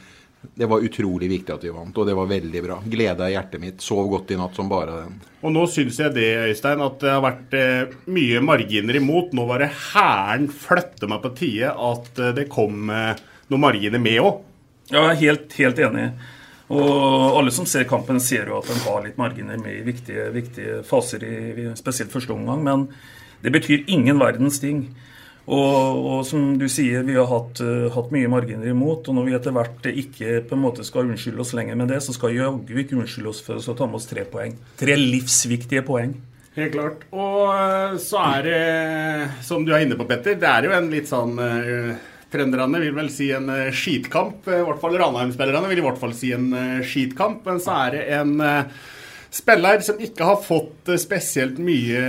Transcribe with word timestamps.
det 0.55 0.67
var 0.69 0.83
utrolig 0.85 1.29
viktig 1.29 1.53
at 1.55 1.63
vi 1.65 1.73
vant, 1.73 1.97
og 1.97 2.07
det 2.07 2.15
var 2.17 2.29
veldig 2.29 2.61
bra. 2.65 2.77
Gleda 2.85 3.29
i 3.29 3.35
hjertet 3.35 3.61
mitt. 3.61 3.81
Sov 3.83 4.07
godt 4.11 4.33
i 4.33 4.39
natt 4.39 4.57
som 4.57 4.69
bare 4.71 4.99
den. 5.03 5.17
Og 5.45 5.53
nå 5.53 5.65
syns 5.71 5.99
jeg 6.01 6.13
det, 6.15 6.29
Øystein, 6.51 6.83
at 6.85 6.99
det 7.01 7.11
har 7.11 7.23
vært 7.25 7.57
eh, 7.57 7.95
mye 8.13 8.41
marginer 8.45 8.99
imot. 8.99 9.33
Nå 9.37 9.47
var 9.49 9.63
det 9.63 9.73
hæren 9.93 10.47
flytte 10.51 11.09
meg 11.11 11.23
på 11.23 11.33
tide 11.37 11.73
at 11.73 12.21
eh, 12.21 12.33
det 12.37 12.49
kom 12.53 12.89
eh, 12.93 13.13
noen 13.51 13.65
marginer 13.65 14.01
med 14.01 14.21
òg. 14.23 14.41
Ja, 14.91 15.07
jeg 15.07 15.15
er 15.15 15.21
helt, 15.23 15.59
helt 15.59 15.81
enig. 15.81 16.09
Og 16.73 17.37
alle 17.37 17.53
som 17.53 17.67
ser 17.69 17.85
kampen, 17.89 18.19
ser 18.21 18.49
jo 18.49 18.59
at 18.59 18.69
den 18.69 18.81
har 18.87 19.03
litt 19.05 19.19
marginer 19.21 19.57
med 19.61 19.81
i 19.81 19.85
viktige, 19.85 20.29
viktige 20.33 20.79
faser, 20.85 21.25
i, 21.25 21.67
spesielt 21.77 22.13
første 22.13 22.33
omgang. 22.33 22.63
Men 22.65 22.87
det 23.45 23.53
betyr 23.53 23.85
ingen 23.93 24.21
verdens 24.21 24.57
ting. 24.61 24.87
Og, 25.45 26.05
og 26.09 26.21
som 26.25 26.55
du 26.57 26.65
sier, 26.71 27.03
vi 27.05 27.17
har 27.17 27.27
hatt, 27.29 27.61
uh, 27.61 27.89
hatt 27.93 28.13
mye 28.13 28.29
marginer 28.31 28.71
imot. 28.71 29.05
Og 29.05 29.17
når 29.17 29.27
vi 29.27 29.35
etter 29.37 29.53
hvert 29.55 29.89
ikke 29.91 30.39
på 30.49 30.57
en 30.57 30.63
måte 30.63 30.85
skal 30.87 31.11
unnskylde 31.11 31.43
oss 31.43 31.53
lenger 31.57 31.77
med 31.77 31.93
det, 31.93 32.01
så 32.01 32.15
skal 32.15 32.33
jaggu 32.33 32.79
ikke 32.81 32.97
unnskylde 32.97 33.33
oss 33.33 33.43
for 33.45 33.61
å 33.61 33.77
ta 33.77 33.89
med 33.89 33.99
oss 33.99 34.09
tre 34.09 34.25
poeng. 34.29 34.57
Tre 34.79 34.97
livsviktige 34.97 35.85
poeng. 35.85 36.15
Helt 36.55 36.71
klart. 36.71 37.05
Og 37.11 37.51
eh, 37.51 37.95
så 37.99 38.19
er 38.31 38.45
det, 38.47 38.59
som 39.43 39.65
du 39.67 39.73
er 39.75 39.83
inne 39.83 39.97
på, 39.99 40.07
Petter, 40.07 40.37
det 40.39 40.47
er 40.49 40.69
jo 40.69 40.75
en 40.77 40.91
litt 40.91 41.09
sånn 41.11 41.35
uh, 41.35 41.95
Trønderne 42.31 42.79
vil 42.81 42.95
vel 42.95 43.09
si 43.13 43.27
en 43.35 43.51
uh, 43.51 43.73
skitkamp. 43.75 44.47
I 44.47 44.63
hvert 44.63 44.81
fall 44.81 44.95
Ranheim-spillerne 44.99 45.69
vil 45.71 45.83
i 45.83 45.85
hvert 45.85 45.99
fall 45.99 46.15
si 46.17 46.31
en 46.35 46.49
skitkamp. 46.83 47.43
Men 47.45 47.61
så 47.63 47.75
er 47.85 47.97
det 47.97 48.05
en 48.17 48.33
spiller 49.35 49.81
som 49.83 49.99
ikke 49.99 50.27
har 50.27 50.37
fått 50.43 50.93
spesielt 51.01 51.57
mye 51.59 52.03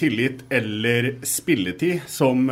tillit 0.00 0.42
eller 0.50 1.12
spilletid, 1.22 2.02
som 2.10 2.48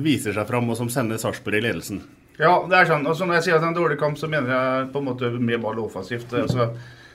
viser 0.00 0.32
seg 0.32 0.48
fram, 0.48 0.70
og 0.72 0.78
som 0.80 0.88
sender 0.92 1.20
Sarpsborg 1.20 1.60
i 1.60 1.66
ledelsen. 1.66 2.00
Ja, 2.38 2.54
det 2.70 2.76
er 2.78 2.88
sånn. 2.88 3.06
Og 3.10 3.18
når 3.18 3.40
jeg 3.40 3.48
sier 3.48 3.58
at 3.58 3.64
det 3.64 3.66
er 3.66 3.72
en 3.72 3.80
dårlig 3.80 3.98
kamp, 4.00 4.18
så 4.18 4.30
mener 4.30 4.54
jeg 4.54 4.88
på 4.94 5.02
en 5.02 5.08
måte 5.10 5.30
mye 5.42 5.58
ball 5.60 5.80
offensivt. 5.82 6.32
Altså 6.38 6.70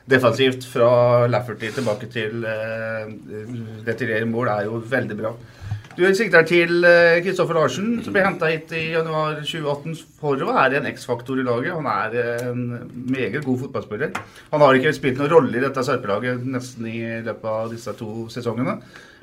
defensivt 0.06 0.66
fra 0.68 1.28
Lafferty 1.32 1.70
tilbake 1.72 2.10
til 2.12 2.44
eh, 2.44 3.06
retirere 3.88 4.28
mål 4.28 4.52
er 4.52 4.66
jo 4.68 4.82
veldig 4.92 5.20
bra. 5.20 5.32
Du 5.94 6.02
sikter 6.18 6.42
til 6.50 6.82
Kristoffer 7.22 7.54
Larsen, 7.54 8.00
som 8.02 8.16
ble 8.16 8.24
henta 8.26 8.48
hit 8.50 8.72
i 8.74 8.96
januar 8.96 9.36
2018 9.46 10.00
for 10.18 10.42
å 10.42 10.48
være 10.50 10.80
en 10.80 10.88
X-faktor 10.90 11.38
i 11.38 11.46
laget. 11.46 11.76
Han 11.76 11.86
er 11.86 12.48
en 12.50 12.64
meget 13.12 13.44
god 13.46 13.60
fotballspiller. 13.68 14.16
Han 14.50 14.64
har 14.66 14.80
ikke 14.80 14.96
spilt 14.98 15.22
noen 15.22 15.30
rolle 15.36 15.60
i 15.60 15.62
dette 15.62 15.84
Sarpelaget 15.86 16.48
nesten 16.50 16.88
i 16.90 16.98
løpet 17.28 17.46
av 17.52 17.70
disse 17.76 17.94
to 18.00 18.26
sesongene. 18.34 18.80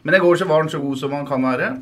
Men 0.06 0.16
i 0.16 0.22
går 0.22 0.38
så 0.38 0.46
var 0.46 0.62
han 0.62 0.70
så 0.70 0.78
god 0.80 1.00
som 1.02 1.16
han 1.18 1.26
kan 1.26 1.48
være. 1.48 1.72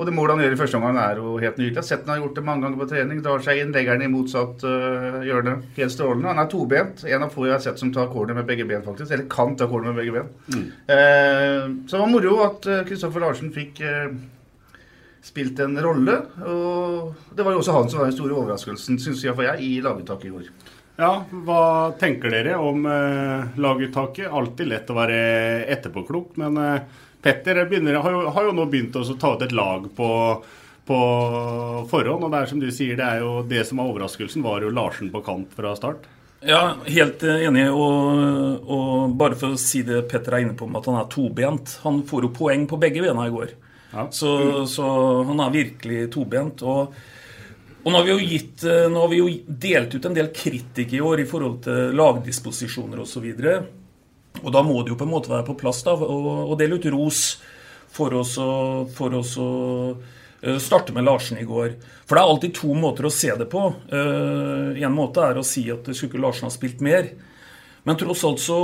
Og 0.00 0.06
det 0.08 0.14
målet 0.16 0.32
han 0.32 0.46
gjør 0.46 0.54
i 0.54 0.58
første 0.62 0.78
omgang, 0.78 0.96
er 0.96 1.18
jo 1.20 1.34
helt 1.42 1.58
nydelig. 1.60 1.74
Jeg 1.74 1.82
har 1.82 1.88
sett 1.90 2.06
han 2.06 2.14
har 2.14 2.22
gjort 2.22 2.38
det 2.38 2.44
mange 2.46 2.64
ganger 2.64 2.80
på 2.80 2.88
trening. 2.88 3.18
Drar 3.24 3.42
seg 3.44 3.60
inn, 3.60 3.74
legger 3.74 3.98
den 3.98 4.06
i 4.06 4.12
motsatt 4.14 4.64
uh, 4.64 5.20
hjørne. 5.26 5.58
Helt 5.76 5.92
strålende. 5.92 6.30
Han 6.32 6.40
er 6.40 6.48
tobent. 6.48 7.04
En 7.04 7.26
av 7.26 7.34
få 7.34 7.44
jeg 7.44 7.52
har 7.58 7.64
sett 7.66 7.82
som 7.82 7.92
tar 7.92 8.08
corner 8.14 8.38
med 8.38 8.48
begge 8.48 8.64
ben, 8.64 8.80
faktisk. 8.86 9.12
Eller 9.12 9.28
kan 9.28 9.52
ta 9.60 9.68
corner 9.68 9.92
med 9.92 10.00
begge 10.00 10.16
ben. 10.16 10.30
Mm. 10.54 10.66
Uh, 10.88 11.84
så 11.84 11.98
det 11.98 12.00
var 12.00 12.12
moro 12.14 12.34
at 12.46 12.70
Kristoffer 12.88 13.20
uh, 13.20 13.26
Larsen 13.26 13.52
fikk 13.52 13.84
spilt 15.20 15.60
en 15.60 15.76
rolle. 15.84 16.16
Og 16.48 17.36
det 17.36 17.44
var 17.44 17.52
jo 17.52 17.60
også 17.60 17.76
han 17.76 17.92
som 17.92 18.00
var 18.00 18.08
den 18.08 18.16
store 18.16 18.38
overraskelsen, 18.40 19.00
syns 19.04 19.24
iallfall 19.26 19.50
jeg, 19.52 19.66
i 19.68 19.82
laguttaket 19.84 20.30
i 20.30 20.36
går. 20.38 20.52
Ja, 21.00 21.12
hva 21.46 21.62
tenker 21.96 22.32
dere 22.34 22.58
om 22.60 22.84
laguttaket? 23.56 24.28
Alltid 24.28 24.68
lett 24.68 24.90
å 24.92 24.98
være 24.98 25.20
etterpåklok, 25.72 26.34
men 26.42 26.58
Petter 27.22 27.64
begynner, 27.68 27.94
har, 27.94 28.12
jo, 28.12 28.20
har, 28.28 28.48
jo, 28.48 28.52
nå 28.56 28.66
begynt 28.68 28.96
å 28.96 29.04
ta 29.20 29.34
ut 29.34 29.42
et 29.44 29.52
lag 29.52 29.86
på, 29.96 30.08
på 30.88 31.00
forhånd. 31.90 32.24
Og 32.24 32.32
det 32.32 32.40
er 32.40 32.52
som 32.52 32.62
du 32.62 32.70
sier, 32.72 32.96
det 33.00 33.06
er 33.06 33.24
jo 33.24 33.34
det 33.48 33.66
som 33.68 33.80
var 33.80 33.92
overraskelsen, 33.92 34.44
var 34.44 34.64
jo 34.64 34.72
Larsen 34.72 35.12
på 35.12 35.22
kant 35.24 35.52
fra 35.56 35.74
start. 35.76 36.08
Ja, 36.40 36.76
helt 36.86 37.22
enig. 37.22 37.66
Og, 37.68 38.64
og 38.64 39.16
bare 39.20 39.36
for 39.36 39.52
å 39.56 39.60
si 39.60 39.82
det 39.84 40.06
Petter 40.08 40.38
er 40.38 40.46
inne 40.46 40.56
på 40.56 40.68
med 40.68 40.80
at 40.80 40.88
han 40.88 41.00
er 41.02 41.10
tobent. 41.12 41.76
Han 41.84 42.00
får 42.08 42.26
jo 42.26 42.34
poeng 42.36 42.64
på 42.68 42.80
begge 42.80 43.04
bena 43.04 43.28
i 43.28 43.34
går. 43.34 43.52
Ja. 43.90 44.06
Så, 44.14 44.30
så, 44.70 44.86
han 45.28 45.42
er 45.44 45.52
virkelig 45.52 46.06
tobent. 46.14 46.64
Og, 46.64 46.94
og 47.80 47.88
nå, 47.88 47.96
har 47.96 48.04
vi 48.04 48.12
jo 48.12 48.20
gitt, 48.20 48.64
nå 48.64 49.00
har 49.00 49.08
vi 49.08 49.20
jo 49.20 49.28
delt 49.46 49.94
ut 49.94 50.06
en 50.08 50.16
del 50.16 50.28
kritikk 50.36 50.92
i 50.96 51.00
år 51.00 51.22
i 51.22 51.28
forhold 51.28 51.62
til 51.64 51.94
lagdisposisjoner 51.96 53.00
osv. 53.00 53.28
Og 54.40 54.50
da 54.52 54.62
må 54.64 54.82
det 54.82 54.92
jo 54.92 54.98
på 55.00 55.06
en 55.08 55.14
måte 55.14 55.32
være 55.32 55.46
på 55.48 55.56
plass 55.62 55.80
da, 55.86 55.94
og, 55.96 56.28
og 56.50 56.58
dele 56.60 56.76
ut 56.76 56.90
ros 56.92 57.22
for 57.90 58.14
oss 58.20 58.36
å, 58.38 58.50
uh, 59.96 60.58
starte 60.62 60.94
med 60.96 61.06
Larsen 61.08 61.40
i 61.40 61.48
går. 61.48 61.74
For 62.04 62.16
det 62.16 62.22
er 62.22 62.34
alltid 62.34 62.54
to 62.56 62.76
måter 62.76 63.08
å 63.08 63.12
se 63.12 63.32
det 63.36 63.48
på. 63.50 63.64
Én 63.92 64.86
en 64.86 64.94
måte 64.94 65.24
er 65.24 65.40
å 65.40 65.46
si 65.46 65.66
at 65.72 65.84
skulle 65.90 66.12
ikke 66.12 66.22
Larsen 66.22 66.48
ha 66.48 66.54
spilt 66.54 66.80
mer. 66.84 67.10
Men 67.84 67.96
tross 67.96 68.24
alt 68.28 68.42
så 68.42 68.58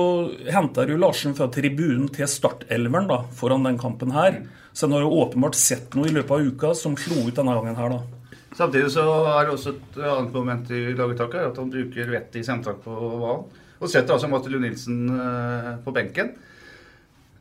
henter 0.53 0.93
jo 0.93 0.99
Larsen 1.01 1.37
fra 1.37 1.49
tribunen 1.53 2.09
til 2.13 2.29
startelveren 2.29 3.09
da, 3.11 3.23
foran 3.37 3.65
den 3.65 3.81
kampen 3.81 4.13
her. 4.17 4.43
Så 4.77 4.87
en 4.87 4.97
har 4.97 5.05
jo 5.07 5.15
åpenbart 5.23 5.57
sett 5.57 5.95
noe 5.97 6.11
i 6.11 6.15
løpet 6.17 6.37
av 6.37 6.49
uka 6.49 6.73
som 6.77 6.97
slo 7.01 7.27
ut 7.29 7.37
denne 7.37 7.55
gangen 7.57 7.79
her, 7.79 7.97
da. 7.97 8.16
Samtidig 8.57 8.89
så 8.95 9.05
er 9.35 9.45
det 9.45 9.53
også 9.53 9.75
et 9.75 9.99
annet 10.01 10.33
moment 10.33 10.71
i 10.73 10.83
laguttaket, 10.97 11.51
at 11.51 11.59
han 11.61 11.73
bruker 11.73 12.13
vettet 12.13 12.41
i 12.41 12.45
sentralt 12.47 12.81
på 12.85 12.93
hvalen. 12.97 13.63
Og 13.77 13.91
setter 13.93 14.15
altså 14.15 14.31
Matti 14.33 14.49
Lund 14.49 14.65
Nilsen 14.65 15.03
eh, 15.13 15.73
på 15.85 15.93
benken. 15.93 16.31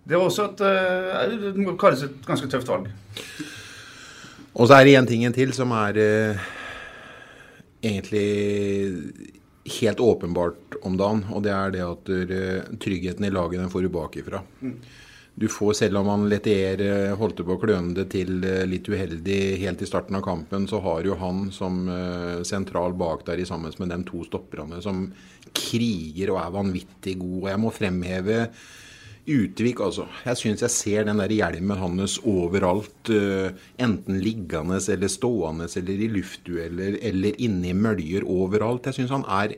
Det 0.04 0.18
var 0.18 0.28
også 0.28 0.50
et, 0.50 0.64
eh, 0.68 1.38
det 1.46 1.64
må 1.64 1.78
kalles 1.80 2.04
et 2.04 2.18
ganske 2.28 2.50
tøft 2.52 2.68
valg. 2.68 2.90
Og 4.56 4.68
så 4.68 4.76
er 4.76 4.84
det 4.88 4.98
én 5.00 5.08
ting 5.08 5.24
til 5.36 5.56
som 5.56 5.72
er 5.76 6.02
eh, 6.04 6.44
egentlig 7.80 8.28
helt 9.80 10.04
åpenbart 10.04 10.78
om 10.84 11.00
dagen, 11.00 11.24
og 11.32 11.42
det 11.48 11.54
er 11.56 11.72
det 11.74 11.82
at 11.82 12.12
uh, 12.12 12.76
tryggheten 12.82 13.26
i 13.26 13.32
laget 13.34 13.64
den 13.64 13.72
får 13.74 13.82
du 13.82 13.90
bakifra. 13.90 14.44
Mm. 14.62 14.76
Du 15.36 15.50
får, 15.52 15.74
selv 15.74 16.00
om 16.00 16.08
han 16.08 16.30
Letier 16.32 16.80
uh, 16.80 17.16
holdt 17.20 17.42
på 17.44 17.58
å 17.58 17.60
kløne 17.60 17.92
det 17.98 18.06
til 18.14 18.38
uh, 18.46 18.64
litt 18.70 18.88
uheldig 18.88 19.40
helt 19.60 19.82
i 19.84 19.90
starten 19.90 20.16
av 20.16 20.24
kampen, 20.24 20.64
så 20.72 20.80
har 20.86 21.04
jo 21.04 21.18
han 21.20 21.50
som 21.52 21.84
sentral 22.48 22.96
bak 22.96 23.26
der 23.28 23.42
i 23.44 23.48
sammen 23.48 23.76
med 23.82 23.92
de 23.92 24.00
to 24.08 24.24
stopperne 24.24 24.80
som 24.84 25.10
kriger 25.52 26.32
og 26.32 26.40
er 26.40 26.56
vanvittig 26.56 27.18
god. 27.20 27.38
Og 27.44 27.52
jeg 27.52 27.64
må 27.66 27.76
fremheve 27.76 28.40
Utvik, 29.26 29.80
altså. 29.82 30.04
Jeg 30.22 30.38
syns 30.38 30.62
jeg 30.62 30.70
ser 30.70 31.06
den 31.08 31.18
der 31.18 31.32
hjelmen 31.34 31.80
hans 31.82 32.20
overalt. 32.30 33.10
Enten 33.82 34.20
liggende 34.22 34.78
eller 34.94 35.10
stående 35.10 35.66
eller 35.82 36.04
i 36.06 36.10
luftdueller 36.14 37.00
eller 37.10 37.40
inne 37.42 37.72
i 37.72 37.74
møljer 37.74 38.28
overalt. 38.30 38.86
Jeg 38.86 39.00
synes 39.00 39.16
han 39.16 39.26
er 39.26 39.56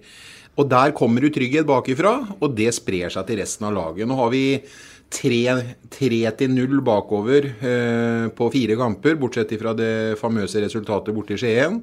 Og 0.56 0.70
der 0.72 0.96
kommer 0.96 1.22
du 1.22 1.28
trygghet 1.30 1.68
bakifra, 1.68 2.16
og 2.40 2.56
det 2.56 2.72
sprer 2.74 3.12
seg 3.14 3.28
til 3.28 3.38
resten 3.44 3.68
av 3.68 3.76
laget. 3.76 4.08
Nå 4.08 4.16
har 4.18 4.32
vi 4.34 4.46
3-0 5.14 6.82
bakover 6.84 7.46
eh, 7.46 8.28
på 8.36 8.50
fire 8.52 8.76
kamper, 8.80 9.16
bortsett 9.20 9.54
fra 9.62 9.74
det 9.78 10.18
famøse 10.20 10.62
resultatet 10.64 11.16
borte 11.16 11.38
i 11.38 11.42
Skien. 11.42 11.82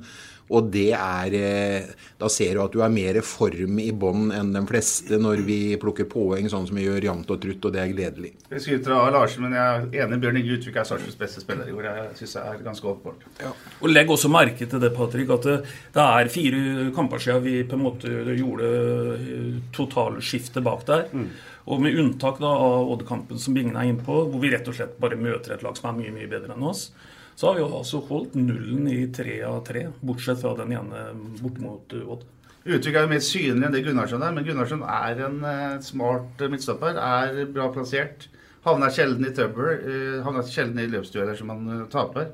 Og 0.52 0.66
det 0.72 0.90
er 0.92 1.34
eh, 1.38 1.92
Da 2.20 2.28
ser 2.32 2.56
du 2.56 2.62
at 2.64 2.74
du 2.74 2.82
er 2.84 2.92
mer 2.92 3.16
form 3.24 3.78
i 3.80 3.90
bånn 3.96 4.28
enn 4.34 4.52
de 4.54 4.62
fleste 4.68 5.18
når 5.20 5.44
vi 5.46 5.58
plukker 5.80 6.08
poeng 6.10 6.48
sånn 6.50 6.66
som 6.68 6.76
vi 6.78 6.84
gjør 6.84 7.08
jevnt 7.08 7.32
og 7.32 7.40
trutt, 7.40 7.64
og 7.64 7.74
det 7.74 7.80
er 7.82 7.92
gledelig. 7.92 8.34
Jeg 8.50 8.64
skryter 8.64 8.96
av 8.96 9.08
Larsen, 9.14 9.46
men 9.46 9.56
jeg 9.56 9.86
er 9.94 10.04
enig 10.04 10.20
Bjørn 10.22 10.40
Inge 10.40 10.58
Utvik 10.58 10.76
er 10.80 10.88
Sarpsborgs 10.88 11.18
beste 11.20 11.44
spiller 11.44 11.70
i 11.70 11.74
år. 11.76 11.88
Jeg 11.88 12.18
syns 12.20 12.36
det 12.36 12.44
er 12.50 12.60
ganske 12.66 12.90
åpenbart. 12.92 13.24
Ja. 13.40 13.54
Og 13.80 13.92
legg 13.92 14.12
også 14.12 14.30
merke 14.32 14.68
til 14.68 14.82
det, 14.82 14.92
Patrick, 14.96 15.32
at 15.34 15.48
det, 15.48 15.56
det, 15.96 16.04
er 16.04 16.32
fire 16.32 16.62
kamper 16.96 17.24
siden 17.24 17.44
vi 17.44 17.56
på 17.68 17.78
en 17.78 17.84
måte 17.86 18.12
gjorde 18.34 18.70
eh, 19.16 19.50
totalskiftet 19.74 20.64
bak 20.64 20.86
der. 20.90 21.08
Mm. 21.12 21.28
Og 21.72 21.80
med 21.80 21.96
unntak 21.96 22.38
da, 22.44 22.52
av 22.52 22.92
Odd-kampen 22.92 23.40
som 23.40 23.56
Bingen 23.56 23.76
er 23.80 23.88
inne 23.88 24.04
på, 24.04 24.20
hvor 24.28 24.42
vi 24.42 24.52
rett 24.52 24.68
og 24.68 24.76
slett 24.76 24.98
bare 25.00 25.16
møter 25.16 25.56
et 25.56 25.64
lag 25.64 25.76
som 25.78 25.90
er 25.90 26.00
mye, 26.02 26.12
mye 26.14 26.30
bedre 26.30 26.52
enn 26.52 26.68
oss 26.68 26.90
så 27.34 27.48
har 27.48 27.58
vi 27.58 27.64
altså 27.66 28.00
holdt 28.08 28.36
nullen 28.38 28.86
i 28.90 29.00
tre 29.14 29.40
av 29.46 29.58
tre, 29.66 29.88
bortsett 30.04 30.40
fra 30.42 30.54
den 30.60 30.74
ene 30.76 31.08
bort 31.40 31.58
mot 31.62 31.96
Odd. 32.04 32.22
Uttrykket 32.64 32.96
er 32.96 33.04
jo 33.04 33.10
mer 33.10 33.24
synlig 33.24 33.66
enn 33.66 33.74
det 33.74 33.82
Gunnarsson 33.84 34.22
er, 34.24 34.32
men 34.32 34.46
Gunnarsson 34.46 34.84
er 34.88 35.18
en 35.26 35.42
uh, 35.44 35.82
smart 35.84 36.40
midtstopper. 36.48 36.96
Er 36.96 37.42
bra 37.52 37.68
plassert. 37.74 38.28
Havner 38.64 38.94
sjelden 38.94 39.26
i 39.28 39.34
trøbbel. 39.36 40.22
Havner 40.24 40.46
sjelden 40.48 40.80
i 40.80 40.88
løpsdueller 40.88 41.36
som 41.36 41.50
han 41.52 41.82
taper. 41.92 42.30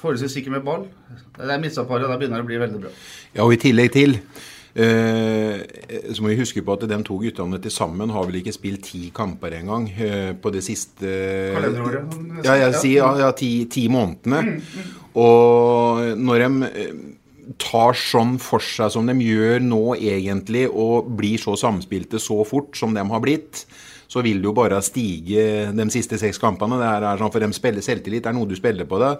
Forholdsvis 0.00 0.34
sikker 0.34 0.56
med 0.56 0.64
ball. 0.66 0.88
Det 1.36 1.46
er 1.46 1.62
midtstopparet, 1.62 2.08
da 2.10 2.18
begynner 2.18 2.42
det 2.42 2.48
å 2.48 2.48
bli 2.48 2.58
veldig 2.64 2.80
bra. 2.82 2.90
Ja, 3.36 3.44
og 3.44 3.54
i 3.54 3.60
tillegg 3.62 3.92
til 3.94 4.16
Eh, 4.18 4.55
så 4.76 6.20
må 6.20 6.28
vi 6.32 6.38
huske 6.40 6.60
på 6.64 6.74
at 6.76 6.84
de 6.90 6.98
to 7.06 7.16
guttene 7.22 7.60
til 7.62 7.72
sammen 7.72 8.12
har 8.12 8.26
vel 8.28 8.40
ikke 8.42 8.52
spilt 8.52 8.84
ti 8.90 9.06
kamper 9.14 9.54
engang 9.56 9.86
eh, 9.92 10.32
på 10.36 10.52
det 10.52 10.60
siste 10.66 11.08
Kalenderåret? 11.56 12.16
Ja, 12.44 12.58
jeg 12.66 12.74
sier 12.82 12.98
ja, 13.00 13.12
ja, 13.24 13.30
ti, 13.36 13.50
ti 13.72 13.86
månedene. 13.92 14.42
Mm, 14.44 14.58
mm. 14.60 14.90
Og 15.22 16.02
når 16.20 16.44
de 16.44 16.68
eh, 16.68 16.92
tar 17.62 17.96
sånn 17.96 18.36
for 18.42 18.64
seg 18.64 18.92
som 18.92 19.08
de 19.08 19.16
gjør 19.22 19.64
nå 19.64 19.82
egentlig, 19.96 20.66
og 20.68 21.08
blir 21.18 21.40
så 21.40 21.56
samspilte 21.58 22.20
så 22.20 22.42
fort 22.48 22.76
som 22.76 22.92
de 22.96 23.04
har 23.06 23.22
blitt, 23.24 23.64
så 24.08 24.22
vil 24.22 24.40
det 24.40 24.48
jo 24.48 24.54
bare 24.56 24.80
stige 24.84 25.46
de 25.74 25.86
siste 25.92 26.18
seks 26.20 26.38
kampene. 26.42 26.78
Det 26.80 26.90
er 26.90 27.20
sånn 27.20 27.32
For 27.34 27.42
dem 27.42 27.54
spiller 27.56 27.84
selvtillit 27.84 28.26
er 28.26 28.36
noe 28.36 28.48
du 28.48 28.56
spiller 28.58 28.88
på 28.88 29.00
det, 29.02 29.12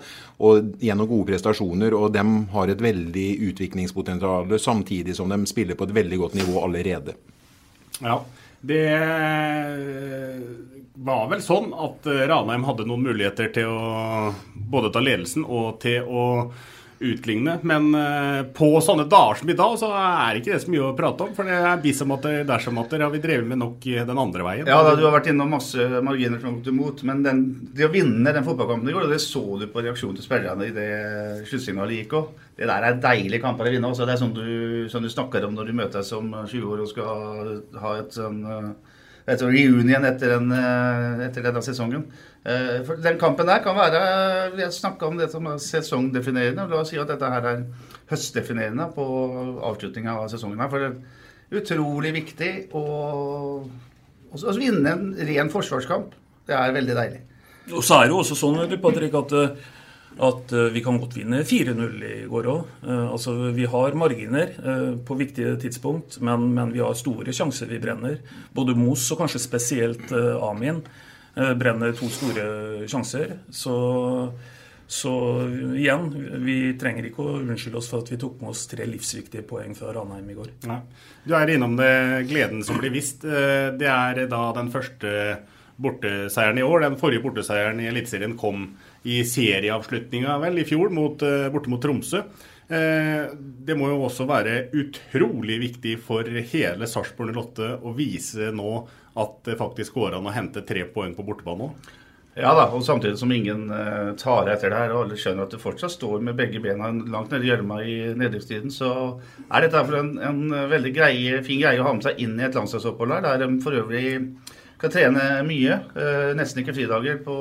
og 0.47 0.77
gjennom 0.83 1.11
gode 1.11 1.31
prestasjoner. 1.33 1.97
Og 1.99 2.13
de 2.15 2.25
har 2.53 2.73
et 2.73 2.87
veldig 2.87 3.29
utviklingspotensial, 3.51 4.59
samtidig 4.63 5.17
som 5.19 5.33
de 5.33 5.41
spiller 5.51 5.79
på 5.79 5.89
et 5.89 5.97
veldig 5.97 6.23
godt 6.23 6.39
nivå 6.39 6.63
allerede. 6.63 7.17
Ja, 8.01 8.21
det 8.67 8.87
var 10.97 11.27
vel 11.31 11.43
sånn 11.45 11.73
at 11.77 12.07
Ranheim 12.07 12.65
hadde 12.67 12.87
noen 12.89 13.05
muligheter 13.05 13.51
til 13.55 13.69
å 13.69 14.33
både 14.55 14.91
ta 14.95 15.03
ledelsen 15.03 15.45
og 15.45 15.77
til 15.83 16.07
å 16.09 16.25
utligne. 16.99 17.59
Men 17.63 17.89
uh, 17.95 18.43
på 18.57 18.71
sånne 18.85 19.07
dager 19.11 19.41
som 19.41 19.51
i 19.51 19.57
dag, 19.59 19.75
så 19.81 19.91
er 19.93 20.35
det 20.35 20.43
ikke 20.43 20.55
det 20.55 20.63
så 20.65 20.73
mye 20.73 20.87
å 20.89 20.95
prate 20.97 21.27
om. 21.27 21.35
For 21.37 21.49
det 21.49 21.59
er 21.59 21.83
bisamatter, 21.83 22.39
dersamatter 22.49 23.05
har 23.05 23.13
vi 23.13 23.23
drevet 23.25 23.49
med 23.51 23.61
nok 23.63 23.85
den 23.85 24.23
andre 24.23 24.47
veien. 24.47 24.71
Ja, 24.71 24.81
da, 24.87 24.95
du 24.99 25.05
har 25.07 25.15
vært 25.17 25.31
innom 25.33 25.53
masse 25.57 25.89
marginer 26.07 26.43
som 26.43 26.59
gått 26.59 26.73
imot. 26.73 27.05
Men 27.09 27.23
den, 27.27 27.45
det 27.77 27.89
å 27.89 27.93
vinne 27.93 28.35
den 28.35 28.47
fotballkampen 28.47 28.91
i 28.91 28.97
går, 28.97 29.09
det 29.13 29.21
så 29.25 29.45
du 29.61 29.69
på 29.73 29.85
reaksjonen 29.85 30.19
til 30.19 30.29
spillerne 30.29 30.73
det 30.77 30.91
sluttsignalet 31.51 32.03
gikk 32.03 32.19
òg. 32.21 32.35
Det 32.57 32.69
der 32.69 32.89
er 32.89 33.01
deilige 33.01 33.45
kamper 33.45 33.69
å 33.69 33.73
vinne. 33.75 33.93
Også. 33.93 34.09
Det 34.09 34.17
er 34.17 34.23
sånn 34.23 34.37
du, 34.37 34.87
sånn 34.93 35.05
du 35.05 35.13
snakker 35.13 35.45
om 35.49 35.57
når 35.57 35.71
du 35.71 35.79
møtes 35.83 36.13
som 36.13 36.33
20 36.33 36.69
år 36.73 36.85
og 36.85 36.93
skal 36.93 37.57
ha 37.83 37.97
et 38.01 38.17
sånn 38.17 38.41
et 39.27 39.43
sånn 39.43 39.51
reunion 39.51 40.07
etter, 40.07 40.37
en, 40.37 40.53
eh, 40.55 41.25
etter 41.27 41.43
denne 41.43 41.63
sesongen. 41.65 42.05
Eh, 42.47 42.83
for 42.87 43.03
den 43.03 43.19
kampen 43.19 43.49
der 43.49 43.63
kan 43.65 43.75
være 43.75 44.03
har 44.55 44.71
snakka 44.71 45.09
om 45.09 45.19
det 45.19 45.31
som 45.33 45.47
er 45.51 45.59
sesongdefinerende. 45.59 46.69
La 46.71 46.81
oss 46.81 46.93
si 46.95 46.99
at 46.99 47.11
dette 47.11 47.31
her 47.33 47.49
er 47.51 47.65
høstdefinerende 48.11 48.87
på 48.95 49.07
avslutninga 49.67 50.15
av 50.15 50.31
sesongen. 50.31 50.61
her, 50.61 50.69
For 50.69 50.79
det 50.79 50.93
er 50.93 51.61
utrolig 51.61 52.13
viktig 52.15 52.53
å, 52.73 52.85
å 54.33 54.57
vinne 54.59 54.93
en 54.93 55.15
ren 55.19 55.51
forsvarskamp. 55.51 56.15
Det 56.47 56.55
er 56.55 56.73
veldig 56.73 56.95
deilig. 56.95 57.23
Og 57.73 57.83
så 57.83 57.99
er 57.99 58.07
det 58.07 58.15
jo 58.15 58.23
også 58.23 58.39
sånn 58.39 58.81
Patrick, 58.81 59.15
at, 59.19 59.33
at 60.17 60.53
vi 60.73 60.81
kan 60.85 60.97
godt 61.01 61.17
vinne 61.19 61.43
4-0 61.45 62.05
i 62.07 62.15
går 62.31 62.47
òg. 62.49 62.71
Eh, 62.87 63.09
altså, 63.13 63.35
vi 63.53 63.67
har 63.69 63.99
marginer 63.99 64.55
eh, 64.57 64.93
på 65.05 65.17
viktige 65.19 65.57
tidspunkt, 65.61 66.21
men, 66.25 66.49
men, 66.57 66.73
vi 66.73 66.81
har 66.81 66.97
store 66.97 67.35
sjanser 67.37 67.69
vi 67.69 67.83
brenner. 67.83 68.23
Både 68.57 68.77
Mos 68.79 69.05
og 69.13 69.21
kanskje 69.25 69.43
spesielt 69.45 70.15
Amin. 70.41 70.81
Eh, 71.37 71.55
brenner 71.55 71.93
to 71.93 72.09
store 72.09 72.87
sjanser. 72.89 73.35
Så, 73.53 73.75
så 74.89 75.13
igjen, 75.77 76.09
vi 76.47 76.57
trenger 76.81 77.11
ikke 77.11 77.25
å 77.25 77.35
unnskylde 77.43 77.77
oss 77.77 77.91
for 77.93 78.01
at 78.01 78.13
vi 78.13 78.17
tok 78.21 78.41
med 78.41 78.55
oss 78.55 78.65
tre 78.71 78.87
livsviktige 78.89 79.45
poeng 79.49 79.77
fra 79.77 79.93
Ranheim 79.93 80.31
i 80.33 80.37
går. 80.39 80.55
Nei. 80.71 80.81
Du 81.27 81.35
er 81.37 81.53
innom 81.53 81.77
det 81.77 81.93
gleden 82.31 82.65
som 82.65 82.81
blir 82.81 82.95
vist. 82.95 83.27
Eh, 83.29 83.69
det 83.77 83.91
er 83.93 84.23
da 84.33 84.41
den 84.57 84.73
første 84.73 85.13
borteseieren 85.77 86.63
i 86.63 86.65
år. 86.65 86.87
Den 86.87 86.97
forrige 87.03 87.27
borteseieren 87.27 87.85
i 87.85 87.91
Eliteserien 87.91 88.39
kom 88.41 88.71
i 89.07 89.23
serieavslutninga 89.27 90.37
vel 90.43 90.63
i 90.63 90.67
fjor 90.69 90.93
mot, 90.95 91.23
eh, 91.23 91.49
borte 91.55 91.73
mot 91.73 91.83
Tromsø. 91.83 92.27
Det 92.67 93.77
må 93.79 93.93
jo 93.93 94.01
også 94.09 94.25
være 94.27 94.73
utrolig 94.75 95.61
viktig 95.63 95.93
for 96.03 96.27
hele 96.27 96.89
Sarpsborg 96.91 97.31
08 97.31 97.69
å 97.79 97.93
vise 97.95 98.49
nå 98.51 98.73
at 99.23 99.37
det 99.47 99.55
faktisk 99.61 99.95
går 99.95 100.17
an 100.19 100.27
å 100.27 100.35
hente 100.35 100.65
tre 100.67 100.83
poeng 100.91 101.15
på 101.15 101.23
bortebane 101.29 101.69
òg? 101.69 101.93
Ja 102.37 102.51
da, 102.53 102.67
og 102.69 102.83
samtidig 102.85 103.17
som 103.17 103.31
ingen 103.33 103.63
uh, 103.73 104.13
tar 104.21 104.51
etter 104.53 104.69
det 104.69 104.81
her, 104.83 104.91
og 104.93 105.07
alle 105.07 105.17
skjønner 105.17 105.47
at 105.47 105.55
det 105.55 105.61
fortsatt 105.63 105.95
står 105.95 106.21
med 106.21 106.37
begge 106.37 106.61
bena 106.61 106.91
langt 106.93 107.33
nede 107.33 107.47
i 107.47 107.49
gjørma 107.49 107.79
i 107.81 107.95
nedrykkstiden, 108.13 108.75
så 108.75 108.91
er 109.49 109.65
dette 109.65 109.81
en, 109.97 110.11
en 110.21 110.43
veldig 110.69 110.93
greie, 110.93 111.41
fin 111.47 111.63
greie 111.63 111.81
å 111.81 111.87
ha 111.87 111.95
med 111.97 112.05
seg 112.05 112.21
inn 112.21 112.37
i 112.37 112.45
et 112.45 112.59
landslagsopphold 112.59 113.15
her, 113.17 113.25
der 113.25 113.41
de 113.41 113.49
for 113.65 113.79
øvrig 113.81 114.19
kan 114.81 114.93
trene 114.93 115.25
mye. 115.47 115.81
Uh, 115.97 116.31
nesten 116.39 116.63
ikke 116.63 116.77
fridager 116.77 117.19
på, 117.25 117.37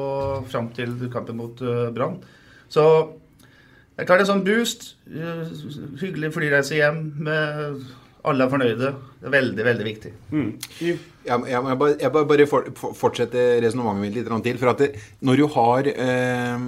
fram 0.52 0.72
til 0.76 0.96
kampen 1.14 1.40
mot 1.40 1.62
uh, 1.66 1.90
Brann. 1.96 2.18
Så 2.72 2.86
det 3.96 4.04
er 4.04 4.10
klart 4.10 4.26
en 4.26 4.34
sånn 4.34 4.46
boost. 4.48 4.96
hyggelig 6.02 6.34
flyreise 6.36 6.76
hjem. 6.76 7.06
med 7.24 7.86
alle 8.26 8.46
er 8.46 8.52
fornøyde. 8.52 8.90
Det 9.22 9.30
er 9.30 9.34
veldig, 9.36 9.66
veldig 9.68 9.86
viktig. 9.86 10.12
Mm. 10.32 10.50
Jeg, 10.82 10.98
jeg, 11.28 11.46
jeg, 11.52 11.78
bare, 11.82 11.96
jeg 12.02 12.12
bare 12.16 12.48
for, 12.50 12.70
for, 12.78 12.98
fortsetter 12.98 13.62
resonnementet 13.64 14.02
mitt 14.02 14.18
litt 14.18 14.46
til. 14.48 14.60
For 14.62 14.72
at 14.74 14.82
det, 14.82 14.90
når 15.26 15.42
du 15.42 15.46
har 15.56 15.90
eh, 15.92 16.66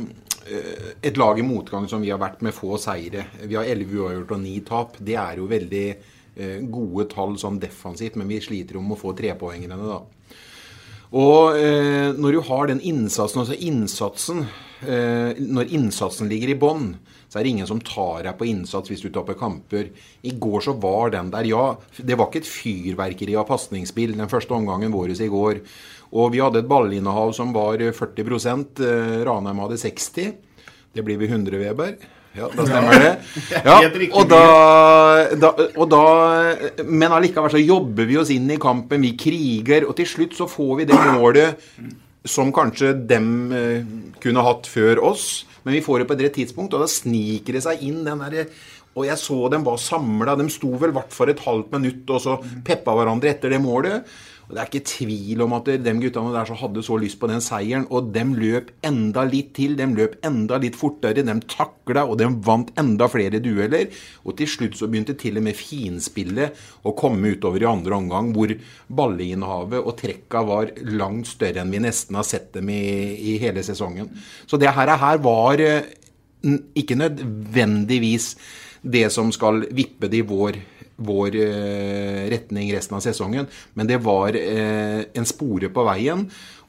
et 1.09 1.17
lag 1.19 1.39
i 1.39 1.45
motgang 1.45 1.87
som 1.89 2.03
vi 2.03 2.11
har 2.13 2.21
vært 2.21 2.43
med 2.45 2.55
få 2.55 2.77
seire 2.81 3.25
Vi 3.43 3.57
har 3.57 3.67
11 3.67 3.97
uavgjort 3.97 4.35
og 4.37 4.43
9 4.43 4.59
tap. 4.67 4.99
Det 4.99 5.17
er 5.19 5.41
jo 5.41 5.49
veldig 5.49 5.87
eh, 5.89 6.59
gode 6.69 7.07
tall 7.13 7.37
sånn 7.41 7.59
defensivt, 7.61 8.19
men 8.19 8.29
vi 8.29 8.41
sliter 8.43 8.79
om 8.79 8.93
å 8.93 8.99
få 8.99 9.15
trepoengene, 9.17 9.79
da. 9.81 10.01
Og 11.15 11.55
eh, 11.55 12.11
når 12.17 12.35
du 12.35 12.41
har 12.49 12.67
den 12.67 12.81
innsatsen, 12.83 13.39
altså 13.43 13.55
innsatsen 13.55 14.41
eh, 14.83 15.37
Når 15.39 15.71
innsatsen 15.71 16.27
ligger 16.27 16.51
i 16.51 16.57
bånn, 16.59 16.89
så 17.27 17.39
er 17.39 17.45
det 17.45 17.53
ingen 17.53 17.69
som 17.69 17.79
tar 17.83 18.25
deg 18.25 18.35
på 18.39 18.47
innsats 18.47 18.91
hvis 18.91 19.03
du 19.03 19.09
taper 19.11 19.37
kamper. 19.39 19.89
I 20.23 20.33
går 20.35 20.63
så 20.63 20.75
var 20.79 21.11
den 21.15 21.31
der. 21.31 21.47
Ja, 21.47 21.65
det 21.99 22.15
var 22.19 22.29
ikke 22.29 22.43
et 22.43 22.51
fyrverkeri 22.51 23.35
av 23.39 23.47
pasningsspill 23.49 24.15
den 24.15 24.31
første 24.31 24.55
omgangen 24.55 24.95
vår 24.95 25.15
i 25.15 25.31
går. 25.31 25.63
Og 26.15 26.31
vi 26.35 26.43
hadde 26.43 26.63
et 26.63 26.69
ballinnehav 26.71 27.33
som 27.35 27.51
var 27.55 27.83
40 27.83 28.23
eh, 28.23 29.17
Ranheim 29.27 29.63
hadde 29.63 29.79
60 29.79 30.35
Det 30.95 31.03
blir 31.03 31.19
vi 31.19 31.27
100, 31.27 31.59
Weber. 31.59 31.97
Ja, 32.37 32.49
da 32.53 32.65
stemmer 32.67 33.01
det. 33.01 33.11
Ja, 33.65 33.77
og 34.13 34.29
da, 34.29 34.41
da, 35.41 35.49
og 35.73 35.87
da 35.89 36.03
Men 36.85 37.15
allikevel 37.15 37.55
så 37.55 37.61
jobber 37.61 38.05
vi 38.09 38.19
oss 38.21 38.31
inn 38.33 38.49
i 38.53 38.59
kampen. 38.61 39.01
Vi 39.03 39.15
kriger. 39.19 39.87
Og 39.89 39.97
til 39.97 40.09
slutt 40.09 40.37
så 40.37 40.49
får 40.51 40.73
vi 40.81 40.89
det 40.91 40.99
målet 41.17 41.67
som 42.27 42.51
kanskje 42.53 42.91
dem 43.07 43.27
eh, 43.55 43.85
kunne 44.21 44.43
hatt 44.43 44.67
før 44.69 45.01
oss. 45.11 45.45
Men 45.65 45.77
vi 45.77 45.83
får 45.83 46.01
det 46.03 46.07
på 46.09 46.15
et 46.17 46.25
rett 46.25 46.35
tidspunkt, 46.37 46.75
og 46.75 46.83
da 46.83 46.89
sniker 46.91 47.57
det 47.57 47.63
seg 47.65 47.81
inn 47.87 48.03
den 48.05 48.21
derre 48.23 48.47
og 48.97 49.05
jeg 49.05 49.21
så 49.21 49.43
dem 49.53 49.65
var 49.65 49.77
samla. 49.77 50.33
De 50.39 50.47
sto 50.49 50.71
vel 50.81 50.93
hvert 50.95 51.13
for 51.13 51.29
et 51.29 51.41
halvt 51.43 51.75
minutt 51.75 52.09
og 52.09 52.23
så 52.23 52.37
peppa 52.65 52.95
hverandre 52.97 53.29
etter 53.29 53.53
det 53.53 53.61
målet. 53.61 54.07
Og 54.47 54.55
Det 54.55 54.61
er 54.61 54.69
ikke 54.69 54.87
tvil 54.87 55.41
om 55.43 55.53
at 55.57 55.67
de 55.83 55.93
guttene 55.99 56.31
der 56.31 56.47
som 56.47 56.55
hadde 56.61 56.83
så 56.85 56.95
lyst 56.95 57.19
på 57.19 57.27
den 57.27 57.41
seieren, 57.43 57.83
og 57.91 58.13
de 58.15 58.23
løp 58.31 58.69
enda 58.87 59.25
litt 59.27 59.49
til. 59.57 59.75
De 59.75 59.87
løp 59.91 60.15
enda 60.23 60.55
litt 60.63 60.77
fortere. 60.79 61.25
De 61.27 61.35
takla, 61.51 62.05
og 62.07 62.15
de 62.21 62.29
vant 62.47 62.71
enda 62.79 63.09
flere 63.11 63.41
dueller. 63.43 63.91
Og 64.23 64.37
til 64.39 64.47
slutt 64.47 64.79
så 64.79 64.87
begynte 64.87 65.17
til 65.19 65.41
og 65.41 65.43
med 65.49 65.59
finspillet 65.59 66.55
å 66.87 66.95
komme 66.95 67.33
utover 67.35 67.65
i 67.65 67.67
andre 67.67 67.99
omgang, 67.99 68.31
hvor 68.31 68.55
ballinnehavet 68.87 69.83
og 69.83 69.97
trekka 69.99 70.45
var 70.47 70.71
langt 70.95 71.27
større 71.27 71.65
enn 71.65 71.75
vi 71.75 71.83
nesten 71.83 72.15
har 72.15 72.27
sett 72.27 72.53
dem 72.55 72.71
i, 72.71 72.79
i 73.33 73.35
hele 73.43 73.65
sesongen. 73.67 74.13
Så 74.47 74.55
det 74.61 74.71
her, 74.71 74.95
her 74.95 75.19
var 75.27 75.59
eh, 75.59 75.91
ikke 76.79 76.95
nødvendigvis 76.95 78.31
det 78.87 79.09
som 79.11 79.33
skal 79.35 79.65
vippe 79.75 80.07
det 80.07 80.23
i 80.23 80.27
vår 80.27 80.63
vår 80.97 81.35
eh, 81.35 82.29
retning 82.29 82.73
resten 82.73 82.97
av 82.97 83.03
sesongen. 83.05 83.47
Men 83.73 83.87
det 83.89 83.99
var 84.05 84.35
eh, 84.35 85.03
en 85.13 85.29
spore 85.29 85.69
på 85.73 85.85
veien, 85.87 86.25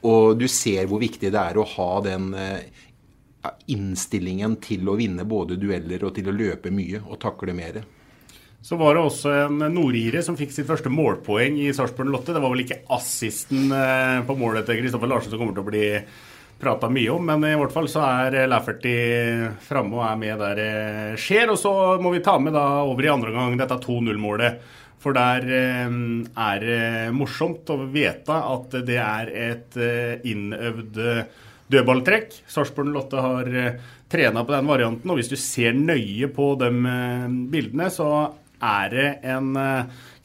og 0.06 0.38
du 0.38 0.46
ser 0.52 0.88
hvor 0.88 1.02
viktig 1.02 1.32
det 1.32 1.40
er 1.40 1.58
å 1.58 1.66
ha 1.76 1.90
den 2.04 2.32
eh, 2.38 2.84
innstillingen 3.72 4.58
til 4.62 4.88
å 4.88 4.96
vinne 4.98 5.24
både 5.28 5.58
dueller 5.60 6.04
og 6.04 6.16
til 6.16 6.28
å 6.28 6.34
løpe 6.36 6.72
mye 6.74 7.00
og 7.06 7.20
takle 7.22 7.56
mer. 7.56 7.80
Så 8.60 8.76
var 8.76 8.96
det 8.96 9.04
også 9.06 9.32
en 9.46 9.62
nordire 9.70 10.20
som 10.26 10.36
fikk 10.36 10.50
sitt 10.52 10.66
første 10.68 10.90
målpoeng 10.90 11.60
i 11.62 11.70
Sarpsborg 11.72 12.10
Lotte. 12.10 12.34
Det 12.34 12.42
var 12.42 12.50
vel 12.52 12.64
ikke 12.64 12.82
assisten 12.92 13.70
på 14.26 14.36
målet 14.36 14.66
til 14.66 14.80
Kristoffer 14.82 15.08
Larsen 15.08 15.30
som 15.30 15.38
kommer 15.40 15.54
til 15.54 15.62
å 15.62 15.68
bli 15.70 15.84
prata 16.58 16.88
mye 16.90 17.12
om, 17.14 17.28
men 17.28 17.44
i 17.46 17.56
hvert 17.58 17.74
fall 17.74 17.86
så 17.90 18.02
er 18.02 18.48
Lafferty 18.50 18.94
framme 19.62 20.00
og 20.00 20.04
er 20.08 20.18
med 20.18 20.42
der 20.42 20.58
det 20.58 21.20
skjer. 21.22 21.52
Og 21.54 21.58
så 21.60 21.72
må 22.02 22.12
vi 22.14 22.22
ta 22.24 22.38
med 22.42 22.56
da 22.56 22.82
over 22.86 23.06
i 23.06 23.12
andre 23.12 23.34
gang 23.34 23.56
dette 23.60 23.78
2-0-målet. 23.84 24.58
For 24.98 25.14
der 25.14 25.44
eh, 25.46 25.92
er 26.26 26.64
det 26.64 26.80
morsomt 27.14 27.70
å 27.70 27.78
vite 27.86 28.34
at 28.34 28.74
det 28.86 28.98
er 28.98 29.30
et 29.30 29.78
eh, 29.78 30.26
innøvd 30.26 30.98
dødballtrekk. 31.70 32.40
Sarpsborg 32.50 32.90
Lotte 32.96 33.22
har 33.22 33.52
eh, 33.52 33.78
trena 34.10 34.42
på 34.42 34.56
den 34.56 34.70
varianten, 34.70 35.12
og 35.12 35.20
hvis 35.20 35.30
du 35.30 35.36
ser 35.38 35.78
nøye 35.78 36.30
på 36.34 36.54
de 36.58 36.72
bildene, 37.52 37.90
så 37.94 38.10
er 38.58 38.90
det 38.90 39.08
en 39.30 39.52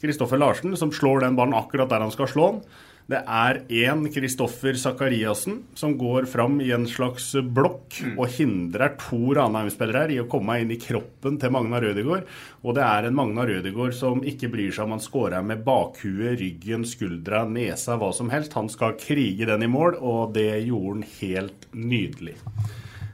Kristoffer 0.02 0.40
Larsen 0.40 0.74
som 0.80 0.90
slår 0.90 1.22
den 1.22 1.36
ballen 1.38 1.54
akkurat 1.54 1.92
der 1.92 2.02
han 2.02 2.10
skal 2.10 2.30
slå 2.32 2.48
den. 2.54 2.64
Det 3.04 3.18
er 3.20 3.58
én 3.68 4.06
Kristoffer 4.08 4.78
Sakariassen 4.80 5.58
som 5.76 5.92
går 6.00 6.24
fram 6.24 6.54
i 6.64 6.70
en 6.72 6.86
slags 6.88 7.34
blokk 7.52 7.98
mm. 8.00 8.14
og 8.16 8.30
hindrer 8.32 8.94
to 8.96 9.34
Ranheim-spillere 9.36 10.14
i 10.14 10.22
å 10.22 10.28
komme 10.30 10.56
inn 10.62 10.72
i 10.72 10.78
kroppen 10.80 11.36
til 11.40 11.52
Magna 11.52 11.82
Rødegård. 11.84 12.24
Og 12.64 12.78
det 12.78 12.86
er 12.86 13.08
en 13.08 13.18
Magna 13.18 13.44
Rødegård 13.44 13.92
som 13.98 14.24
ikke 14.24 14.48
bryr 14.54 14.72
seg 14.72 14.86
om 14.86 14.94
han 14.96 15.04
scorer 15.04 15.44
med 15.44 15.66
bakhuet, 15.66 16.38
ryggen, 16.40 16.86
skuldra, 16.88 17.42
nesa, 17.44 17.98
hva 18.00 18.08
som 18.16 18.32
helst. 18.32 18.56
Han 18.56 18.72
skal 18.72 18.96
krige 18.96 19.50
den 19.52 19.66
i 19.66 19.68
mål, 19.68 19.98
og 20.00 20.32
det 20.38 20.64
gjorde 20.64 20.94
han 20.94 21.04
helt 21.18 21.68
nydelig. 21.76 22.38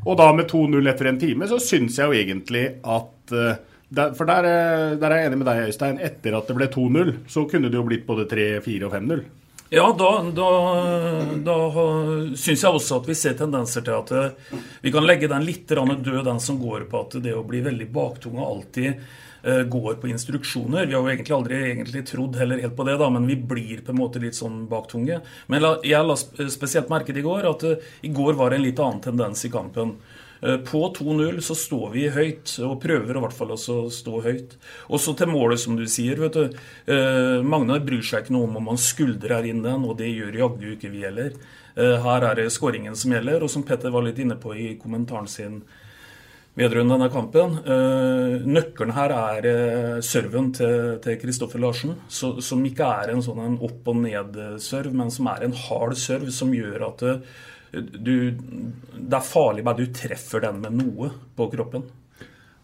Og 0.07 0.15
da 0.23 0.31
med 0.31 0.47
2-0 0.55 0.87
etter 0.95 1.11
en 1.11 1.19
time, 1.21 1.51
så 1.51 1.59
syns 1.59 1.99
jeg 1.99 2.07
jo 2.07 2.23
egentlig 2.23 2.65
at 2.87 3.35
der, 3.91 4.15
for 4.15 4.25
der, 4.25 4.47
eh, 4.47 4.97
der, 5.03 5.11
er 5.11 5.19
jeg 5.19 5.27
enig 5.33 5.39
med 5.43 5.49
deg, 5.51 5.67
Øystein. 5.67 5.99
Etter 5.99 6.39
at 6.39 6.47
det 6.47 6.55
ble 6.55 6.71
2-0, 6.71 7.13
så 7.27 7.43
kunne 7.51 7.67
det 7.67 7.79
jo 7.79 7.87
blitt 7.89 8.07
både 8.07 8.29
3-4 8.31 8.87
og 8.87 8.95
5-0. 8.95 9.25
Ja, 9.73 9.97
da, 9.99 10.23
da, 10.35 10.49
da 11.47 11.57
syns 12.35 12.65
jeg 12.65 12.75
også 12.75 12.97
at 12.99 13.07
vi 13.07 13.15
ser 13.15 13.37
tendenser 13.39 13.85
til 13.87 13.95
at 13.95 14.09
eh, 14.19 14.57
vi 14.83 14.91
kan 14.91 15.07
legge 15.07 15.29
den 15.31 15.45
litt 15.47 15.71
død, 15.71 16.25
den 16.27 16.41
som 16.43 16.59
går 16.59 16.89
på 16.91 17.05
at 17.05 17.15
det 17.23 17.37
å 17.39 17.45
bli 17.47 17.61
veldig 17.63 17.87
baktunge 17.95 18.43
alltid 18.43 18.99
uh, 19.47 19.63
går 19.71 20.01
på 20.03 20.11
instruksjoner. 20.11 20.89
Vi 20.91 20.97
har 20.97 21.07
jo 21.07 21.13
egentlig 21.13 21.37
aldri 21.37 21.61
egentlig 21.69 22.03
trodd 22.11 22.41
heller 22.41 22.65
helt 22.65 22.75
på 22.75 22.89
det, 22.89 22.99
da, 22.99 23.13
men 23.15 23.31
vi 23.31 23.39
blir 23.39 23.85
på 23.87 23.95
en 23.95 24.01
måte 24.01 24.19
litt 24.19 24.35
sånn 24.35 24.65
baktunge. 24.73 25.21
Men 25.47 25.69
jeg 25.87 26.03
la 26.03 26.19
spesielt 26.19 26.91
merke 26.91 27.15
til 27.15 27.23
i 27.23 27.29
går 27.29 27.47
at 27.53 27.69
uh, 27.71 27.91
i 28.03 28.11
går 28.11 28.35
var 28.43 28.51
det 28.51 28.59
en 28.59 28.67
litt 28.67 28.83
annen 28.83 29.05
tendens 29.07 29.47
i 29.47 29.53
kampen. 29.55 30.01
Eh, 30.43 30.57
på 30.57 30.95
2-0 30.95 31.41
så 31.41 31.55
står 31.55 31.91
vi 31.95 32.07
høyt, 32.13 32.55
og 32.65 32.79
prøver 32.83 33.17
i 33.17 33.25
hvert 33.25 33.37
fall 33.37 33.53
også 33.57 33.77
å 33.85 33.93
stå 33.93 34.23
høyt. 34.25 34.57
Også 34.93 35.15
til 35.19 35.33
målet, 35.33 35.61
som 35.61 35.77
du 35.77 35.87
sier. 35.87 36.17
vet 36.21 36.33
du. 36.39 36.57
Eh, 36.87 37.43
Magnar 37.43 37.85
bryr 37.85 38.03
seg 38.03 38.25
ikke 38.25 38.37
noe 38.37 38.49
om 38.49 38.57
om 38.61 38.73
han 38.73 38.81
skuldrer 38.81 39.47
inn 39.49 39.63
den, 39.63 39.85
og 39.85 39.99
det 39.99 40.09
gjør 40.09 40.41
jaggu 40.45 40.73
ikke 40.75 40.93
vi 40.93 41.05
heller. 41.05 41.37
Eh, 41.77 42.01
her 42.01 42.25
er 42.25 42.35
det 42.35 42.51
skåringen 42.53 42.97
som 42.97 43.13
gjelder, 43.13 43.43
og 43.43 43.51
som 43.51 43.63
Petter 43.63 43.91
var 43.91 44.03
litt 44.03 44.19
inne 44.19 44.37
på 44.41 44.57
i 44.57 44.75
kommentaren 44.81 45.29
sin 45.29 45.63
vedrørende 46.57 46.97
denne 46.97 47.13
kampen. 47.15 47.63
nøkkelen 48.45 48.93
her 48.93 49.13
er 49.15 50.01
serven 50.03 50.53
til 50.53 51.17
Kristoffer 51.23 51.61
Larsen, 51.63 51.95
som 52.11 52.65
ikke 52.67 52.85
er 52.85 53.13
en 53.13 53.23
sånn 53.23 53.39
en 53.39 53.59
opp 53.63 53.87
og 53.87 53.97
ned-serv, 53.97 54.93
men 54.93 55.11
som 55.11 55.31
er 55.31 55.45
en 55.45 55.55
hard 55.55 55.97
serv 55.97 56.29
som 56.35 56.53
gjør 56.53 56.89
at 56.89 57.23
du, 57.71 58.15
det 58.35 59.17
er 59.17 59.25
farlig 59.25 59.65
bare 59.67 59.85
du 59.85 59.95
treffer 59.95 60.43
den 60.43 60.61
med 60.65 60.75
noe 60.81 61.11
på 61.39 61.47
kroppen. 61.53 61.87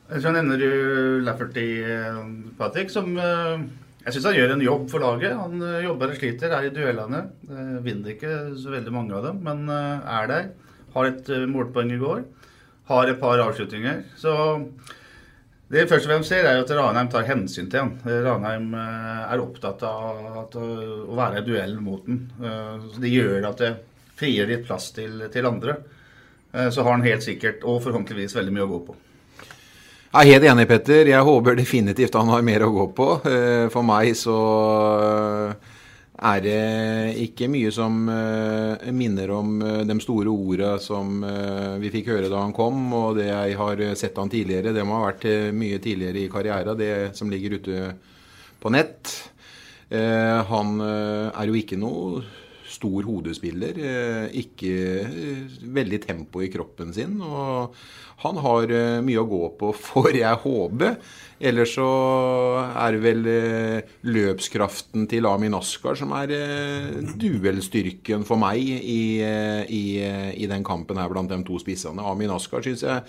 Så 0.06 0.30
nevner 0.30 0.60
du 0.60 1.20
Lafferty, 1.26 1.66
eh, 1.82 2.18
Patrick, 2.58 2.90
som 2.94 3.16
eh, 3.18 3.64
jeg 4.04 4.14
syns 4.14 4.28
han 4.28 4.36
gjør 4.36 4.52
en 4.54 4.62
jobb 4.62 4.84
for 4.90 5.02
laget. 5.02 5.34
Han 5.34 5.62
eh, 5.62 5.82
jobber 5.86 6.12
og 6.12 6.18
sliter, 6.18 6.54
er 6.54 6.68
i 6.68 6.75
duellene. 6.75 7.25
Vinner 7.82 8.14
ikke 8.14 8.36
så 8.58 8.75
veldig 8.75 8.94
mange 8.94 9.16
av 9.18 9.26
dem, 9.26 9.40
men 9.46 9.66
er 9.70 10.30
der. 10.30 10.52
Har 10.94 11.10
et 11.10 11.32
målpoeng 11.50 11.90
i 11.92 11.98
går. 12.00 12.22
Har 12.86 13.10
et 13.10 13.18
par 13.20 13.42
avslutninger. 13.42 14.04
Så 14.18 14.32
det 15.75 15.88
første 15.90 16.06
vi 16.06 16.28
ser, 16.28 16.46
er 16.46 16.62
at 16.62 16.70
Ranheim 16.70 17.10
tar 17.10 17.26
hensyn 17.26 17.66
til 17.70 17.82
han. 17.82 17.96
Ranheim 18.06 18.70
er 18.78 19.42
opptatt 19.42 19.82
av 19.86 20.54
å 20.54 21.18
være 21.18 21.42
i 21.42 21.46
duell 21.50 21.75
mot 21.82 22.06
den. 22.06 22.22
Så 22.38 23.02
det 23.02 23.10
gjør 23.10 23.50
at 23.50 23.60
det 23.64 23.75
frigjør 24.16 24.52
litt 24.52 24.66
plass 24.66 24.90
til, 24.96 25.26
til 25.32 25.49
andre. 25.49 25.76
Eh, 26.56 26.70
så 26.70 26.82
har 26.82 26.96
han 26.96 27.06
helt 27.06 27.25
sikkert, 27.25 27.64
og 27.64 27.82
forhåpentligvis, 27.85 28.37
veldig 28.37 28.54
mye 28.54 28.66
å 28.66 28.73
gå 28.73 28.82
på. 28.88 28.96
Jeg 30.06 30.23
er 30.23 30.32
helt 30.32 30.49
enig, 30.49 30.68
Petter. 30.70 31.08
Jeg 31.11 31.28
håper 31.28 31.56
definitivt 31.58 32.14
han 32.16 32.30
har 32.32 32.44
mer 32.46 32.64
å 32.64 32.73
gå 32.73 32.87
på. 32.96 33.08
Eh, 33.28 33.66
for 33.73 33.85
meg 33.85 34.14
så 34.16 34.37
eh, 35.04 35.73
er 36.30 36.40
det 36.40 36.61
ikke 37.26 37.50
mye 37.52 37.73
som 37.75 37.99
minner 38.96 39.32
om 39.37 39.58
de 39.85 39.96
store 40.00 40.32
orda 40.32 40.70
som 40.80 41.18
vi 41.76 41.90
fikk 41.92 42.08
høre 42.08 42.30
da 42.32 42.40
han 42.40 42.54
kom, 42.56 42.87
og 42.96 43.18
det 43.18 43.26
jeg 43.26 43.58
har 43.58 43.82
sett 44.00 44.16
han 44.16 44.32
tidligere. 44.32 44.73
Det 44.73 44.87
må 44.88 44.96
ha 44.96 45.11
vært 45.11 45.26
mye 45.52 45.76
tidligere 45.76 46.23
i 46.23 46.30
karriera, 46.32 46.73
det 46.73 47.11
som 47.18 47.28
ligger 47.28 47.58
ute 47.58 47.90
på 48.62 48.73
nett. 48.73 49.12
Han 49.92 50.80
er 50.80 51.52
jo 51.52 51.61
ikke 51.61 51.76
noe 51.85 52.25
stor 52.76 53.06
hodespiller. 53.09 53.76
Eh, 53.76 54.40
ikke 54.42 54.73
eh, 55.04 55.61
veldig 55.76 56.00
tempo 56.04 56.42
i 56.45 56.50
kroppen 56.52 56.92
sin. 56.97 57.18
Og 57.25 57.76
han 58.25 58.40
har 58.45 58.73
eh, 58.75 58.99
mye 59.04 59.23
å 59.23 59.28
gå 59.30 59.42
på, 59.61 59.73
får 59.88 60.11
jeg 60.21 60.42
håpe. 60.45 60.92
Ellers 61.37 61.75
så 61.76 61.87
er 62.64 62.97
det 62.97 63.00
vel 63.04 63.26
løpskraften 64.09 65.04
til 65.11 65.26
Amin 65.28 65.52
Askar 65.59 65.99
som 66.00 66.14
er 66.16 66.33
duellstyrken 67.21 68.25
for 68.25 68.40
meg 68.40 68.62
i, 68.64 69.21
i, 69.21 69.83
i 70.33 70.49
den 70.49 70.64
kampen 70.64 70.97
her 70.97 71.12
blant 71.12 71.28
de 71.28 71.42
to 71.45 71.61
spissene. 71.61 72.00
Amin 72.09 72.33
Askar 72.33 72.64
syns 72.64 72.87
jeg 72.88 73.04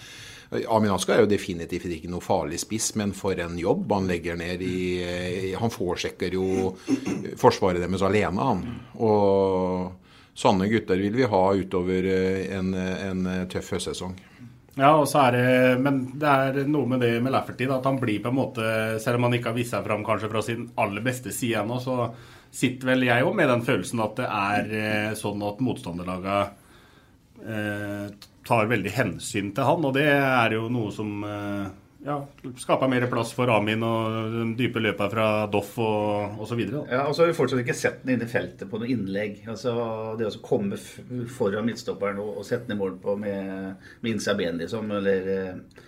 Amin 0.48 0.94
Aska 0.94 1.16
er 1.16 1.26
jo 1.26 1.30
definitivt 1.32 1.90
ikke 1.92 2.12
noe 2.12 2.24
farlig 2.24 2.62
spiss, 2.62 2.94
men 2.96 3.12
for 3.18 3.36
en 3.44 3.58
jobb 3.60 3.92
han 3.92 4.08
legger 4.08 4.38
ned 4.40 4.64
i 4.64 5.54
Han 5.60 5.74
forsjekker 5.74 6.38
jo 6.38 6.72
forsvaret 7.40 7.84
deres 7.84 8.06
alene, 8.08 8.48
han. 8.52 8.64
Og 9.04 10.38
sånne 10.38 10.70
gutter 10.72 11.04
vil 11.04 11.20
vi 11.20 11.28
ha 11.28 11.44
utover 11.58 12.08
en, 12.56 12.72
en 12.78 13.28
tøff 13.52 13.74
høstsesong. 13.76 14.16
Ja, 14.78 14.92
og 14.94 15.08
så 15.10 15.24
er 15.26 15.34
det, 15.34 15.46
men 15.82 16.04
det 16.22 16.30
er 16.30 16.68
noe 16.70 16.86
med 16.90 17.02
det 17.02 17.16
med 17.26 17.34
Lafferty, 17.34 17.66
at 17.74 17.86
han 17.90 17.98
blir 17.98 18.22
på 18.22 18.30
en 18.30 18.38
måte 18.38 18.66
Selv 19.02 19.18
om 19.18 19.26
han 19.26 19.34
ikke 19.40 19.50
har 19.50 19.58
vist 19.58 19.74
seg 19.74 19.86
fram 19.88 20.04
kanskje 20.06 20.30
fra 20.30 20.44
sin 20.46 20.68
aller 20.78 21.06
beste 21.06 21.34
side 21.34 21.64
ennå, 21.64 21.80
så 21.82 22.12
sitter 22.54 22.92
vel 22.92 23.08
jeg 23.08 23.26
òg 23.26 23.34
med 23.38 23.50
den 23.50 23.66
følelsen 23.66 24.04
at 24.06 24.20
det 24.20 24.28
er 24.30 24.76
eh, 24.82 25.16
sånn 25.18 25.42
at 25.46 25.64
motstanderlaga 25.66 26.38
eh, 27.42 28.06
tar 28.48 28.70
veldig 28.72 28.94
hensyn 28.96 29.52
til 29.56 29.68
han, 29.68 29.86
og 29.86 29.94
det 29.98 30.08
er 30.08 30.56
jo 30.56 30.68
noe 30.72 30.94
som 30.96 31.26
eh, 31.28 31.68
ja, 32.08 32.18
skaper 32.58 32.90
mer 32.92 33.08
plass 33.12 33.34
for 33.36 33.52
Amin 33.52 33.84
og 33.84 34.32
de 34.32 34.46
dype 34.60 34.82
løpa 34.84 35.10
fra 35.12 35.28
Doff 35.52 35.74
og 35.84 36.40
osv. 36.46 36.62
Ja, 36.64 37.04
og 37.04 37.16
så 37.16 37.24
har 37.24 37.32
vi 37.32 37.38
fortsatt 37.38 37.64
ikke 37.64 37.76
sett 37.78 38.00
den 38.06 38.16
inne 38.16 38.28
i 38.28 38.32
feltet 38.32 38.70
på 38.72 38.80
noe 38.80 38.90
innlegg. 38.94 39.42
Altså, 39.50 39.74
det 40.20 40.30
å 40.30 40.46
komme 40.46 40.80
foran 41.34 41.68
midtstopperen 41.68 42.22
og, 42.24 42.40
og 42.40 42.48
sette 42.48 42.70
den 42.70 42.78
i 42.78 42.82
mål 42.82 42.98
på 43.04 43.18
med, 43.20 43.90
med 44.06 44.32
ben, 44.40 44.62
liksom, 44.62 44.94
eller, 45.00 45.32
eh, 45.34 45.86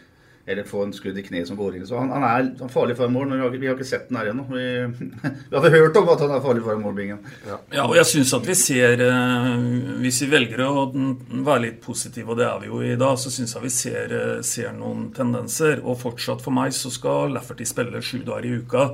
eller 0.50 0.66
få 0.66 0.82
en 0.88 0.94
skudd 0.98 1.18
i 1.18 1.24
kneet 1.26 1.48
som 1.48 1.58
går 1.60 1.76
inn. 1.78 1.86
Så 1.86 2.00
han, 2.00 2.10
han 2.10 2.24
er 2.26 2.70
farlig 2.74 2.96
for 2.98 3.12
mål, 3.14 3.28
men 3.30 3.38
vi 3.38 3.44
har, 3.46 3.52
ikke- 3.54 3.62
vi 3.62 3.68
har 3.70 3.76
ikke 3.78 3.88
sett 3.90 4.08
den 4.10 4.18
her 4.18 4.32
ennå. 4.32 4.46
Vi, 4.50 4.66
vi 5.52 5.56
hadde 5.60 5.72
hørt 5.76 6.00
om 6.02 6.10
at 6.10 6.24
han 6.26 6.34
er 6.36 6.42
farlig 6.46 6.64
for 6.66 6.82
mål, 6.82 6.96
Bingen. 6.98 7.20
Ja, 7.46 7.86
og 7.86 7.94
jeg 8.00 8.08
syns 8.10 8.34
at 8.40 8.50
vi 8.50 8.56
ser 8.58 9.04
eh, 9.06 9.52
Hvis 10.02 10.22
vi 10.26 10.32
velger 10.34 10.66
å 10.66 10.88
være 11.46 11.62
litt 11.68 11.80
positive, 11.86 12.32
og 12.34 12.42
det 12.42 12.48
er 12.50 12.60
vi 12.66 12.72
jo 12.74 12.82
i 12.82 12.98
dag, 13.00 13.16
så 13.22 13.30
syns 13.34 13.54
jeg 13.56 13.66
vi 13.68 13.74
ser, 13.78 14.18
eh, 14.18 14.42
ser 14.42 14.74
noen 14.78 15.10
tendenser. 15.16 15.84
Og 15.86 16.00
fortsatt 16.02 16.42
for 16.46 16.56
meg 16.58 16.74
så 16.76 16.90
skal 16.92 17.34
Lafferty 17.38 17.70
spille 17.70 18.02
sju 18.02 18.24
dager 18.28 18.50
i 18.50 18.58
uka. 18.64 18.90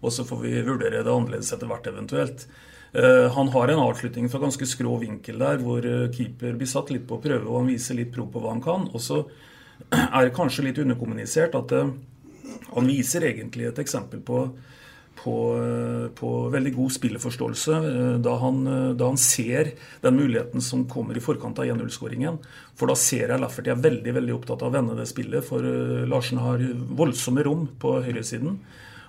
Og 0.00 0.14
så 0.14 0.24
får 0.24 0.38
vi 0.46 0.54
vurdere 0.64 1.02
det 1.04 1.12
annerledes 1.12 1.50
etter 1.52 1.68
hvert 1.68 1.90
eventuelt. 1.90 2.46
Eh, 2.94 3.26
Han 3.34 3.50
har 3.52 3.68
en 3.74 3.82
avslutning 3.84 4.30
fra 4.32 4.40
ganske 4.42 4.66
skrå 4.66 4.94
vinkel 5.02 5.38
der, 5.42 5.58
hvor 5.62 5.84
keeper 6.14 6.56
blir 6.56 6.66
satt 6.70 6.88
litt 6.94 7.04
på 7.10 7.18
prøve, 7.22 7.44
og 7.46 7.60
han 7.60 7.68
viser 7.74 7.98
litt 7.98 8.14
pro 8.14 8.24
på 8.30 8.40
hva 8.40 8.54
han 8.54 8.62
kan. 8.64 8.88
Og 8.94 9.00
så 9.04 9.20
er 9.90 10.34
kanskje 10.34 10.66
litt 10.68 10.80
underkommunisert 10.82 11.56
at 11.58 11.72
eh, 11.76 11.94
han 12.70 12.90
viser 12.90 13.26
egentlig 13.28 13.70
et 13.70 13.80
eksempel 13.82 14.22
på 14.24 14.48
på, 15.20 15.32
eh, 15.60 16.06
på 16.16 16.28
veldig 16.48 16.70
god 16.72 16.92
spilleforståelse 16.94 17.74
eh, 17.76 18.14
da 18.24 18.36
han, 18.40 18.62
da 18.96 19.10
han 19.10 19.18
ser 19.20 19.74
den 20.00 20.16
muligheten 20.16 20.64
som 20.64 20.86
kommer 20.88 21.18
i 21.18 21.20
forkant 21.20 21.60
av 21.60 21.68
1-0-skåringen. 21.68 22.38
For 22.72 22.88
da 22.88 22.96
ser 22.96 23.28
jeg 23.28 23.42
Lafferty 23.42 23.68
er 23.68 23.82
veldig 23.84 24.14
veldig 24.16 24.36
opptatt 24.38 24.64
av 24.64 24.70
å 24.70 24.76
vende 24.78 24.96
det 24.96 25.04
spillet, 25.10 25.44
for 25.44 25.60
Larsen 26.08 26.40
har 26.40 26.64
voldsomme 26.96 27.44
rom 27.44 27.66
på 27.82 27.98
høyresiden. 28.00 28.56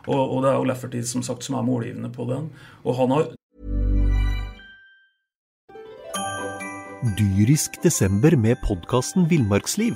Og, 0.09 0.19
og 0.19 0.43
det 0.43 0.51
er 0.51 0.59
jo 0.59 0.67
Lafferty 0.73 1.05
som 1.07 1.23
sagt 1.23 1.47
som 1.47 1.55
er 1.55 1.69
målgivende 1.69 2.11
på 2.11 2.27
den. 2.27 2.51
Og 2.83 2.99
han 2.99 3.15
har 3.15 3.31
Dyrisk 7.17 7.79
desember 7.81 8.35
med 8.37 8.59
podkasten 8.67 9.25
Villmarksliv. 9.31 9.95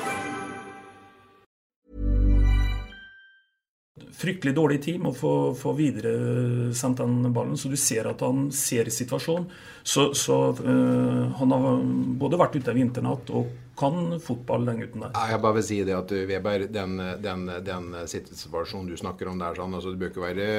Fryktelig 4.21 4.53
dårlig 4.55 4.79
tid 4.85 5.01
med 5.01 5.11
å 5.11 5.17
få, 5.17 5.33
få 5.57 5.73
videresendt 5.77 7.01
den 7.01 7.33
ballen, 7.33 7.57
så 7.57 7.71
du 7.71 7.77
ser 7.79 8.11
at 8.11 8.21
han 8.25 8.49
ser 8.55 8.91
situasjonen. 8.93 9.49
Så, 9.81 10.11
så 10.17 10.37
øh, 10.53 11.31
han 11.39 11.55
har 11.55 11.83
både 12.21 12.39
vært 12.39 12.59
ute 12.59 12.73
en 12.73 12.81
vinternatt 12.83 13.31
og 13.33 13.49
kan 13.81 14.19
fotball, 14.21 14.67
den 14.67 14.83
gutten 14.83 15.05
der. 15.07 15.15
Jeg 15.31 15.41
bare 15.41 15.57
vil 15.57 15.65
si 15.65 15.79
det 15.87 15.95
at 15.97 16.11
Weber, 16.29 16.67
den, 16.69 16.99
den, 17.23 17.47
den 17.65 17.93
situasjonen 18.05 18.91
du 18.91 18.99
snakker 18.99 19.31
om 19.31 19.41
der, 19.41 19.57
sånn, 19.57 19.73
altså, 19.77 19.93
det 19.93 20.03
bør 20.03 20.13
ikke 20.13 20.27
være 20.27 20.51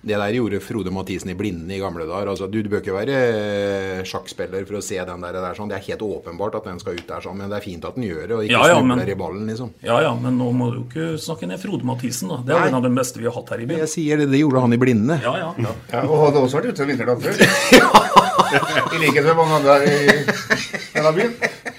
det 0.00 0.16
der 0.16 0.32
gjorde 0.32 0.60
Frode 0.64 0.88
Mathisen 0.94 1.28
i 1.28 1.34
Blinde 1.36 1.74
i 1.76 1.78
gamle 1.82 2.06
dager. 2.08 2.30
Altså, 2.32 2.46
du, 2.48 2.62
du 2.64 2.70
bør 2.72 2.80
ikke 2.80 2.94
være 2.96 3.16
eh, 3.20 3.98
sjakkspiller 4.08 4.64
for 4.64 4.78
å 4.78 4.82
se 4.84 4.96
den 4.96 5.20
der. 5.26 5.36
der 5.36 5.58
sånn. 5.58 5.68
Det 5.68 5.76
er 5.76 5.84
helt 5.90 6.04
åpenbart 6.06 6.56
at 6.56 6.64
den 6.70 6.80
skal 6.80 6.96
ut 6.96 7.04
der, 7.10 7.20
sånn, 7.20 7.36
men 7.36 7.52
det 7.52 7.58
er 7.58 7.66
fint 7.66 7.84
at 7.84 7.98
den 7.98 8.06
gjør 8.08 8.22
det, 8.24 8.32
og 8.38 8.44
ikke 8.46 8.54
Ja, 8.56 8.62
ja, 8.70 8.78
snubler 8.80 8.96
men- 9.02 9.12
i 9.12 9.18
ballen, 9.20 9.44
liksom. 9.52 9.74
Ja 9.84 9.98
ja, 10.06 10.14
men 10.16 10.38
nå 10.40 10.48
må 10.56 10.70
du 10.72 10.78
ikke 10.86 11.10
snakke 11.20 11.46
ned 11.50 11.60
Frode 11.60 11.84
Mathisen, 11.84 12.32
da. 12.32 12.40
Det 12.46 12.56
er 12.56 12.60
Nei. 12.64 12.68
en 12.72 12.78
av 12.80 12.86
de 12.88 12.92
beste 12.96 13.20
vi 13.20 13.28
har 13.28 13.36
hatt 13.36 13.52
her 13.52 13.60
i 13.60 13.68
byen. 13.68 13.82
Jeg 13.84 13.92
sier 13.92 14.16
det, 14.24 14.30
det 14.32 14.40
gjorde 14.40 14.64
han 14.64 14.72
i 14.72 14.80
Blinde. 14.80 15.20
Ja, 15.22 15.34
ja. 15.36 15.50
ja. 15.66 15.74
Ja, 15.92 16.02
og 16.08 16.24
hadde 16.26 16.44
også 16.46 16.60
vært 16.62 16.72
ute 16.72 16.82
en 16.86 16.92
vinterdag 16.94 17.20
før. 17.20 17.34
I 18.96 18.98
likhet 19.04 19.24
med 19.28 19.36
mange 19.36 19.60
andre 19.60 19.76
i 19.84 20.24
denne 20.96 21.12
byen. 21.14 21.36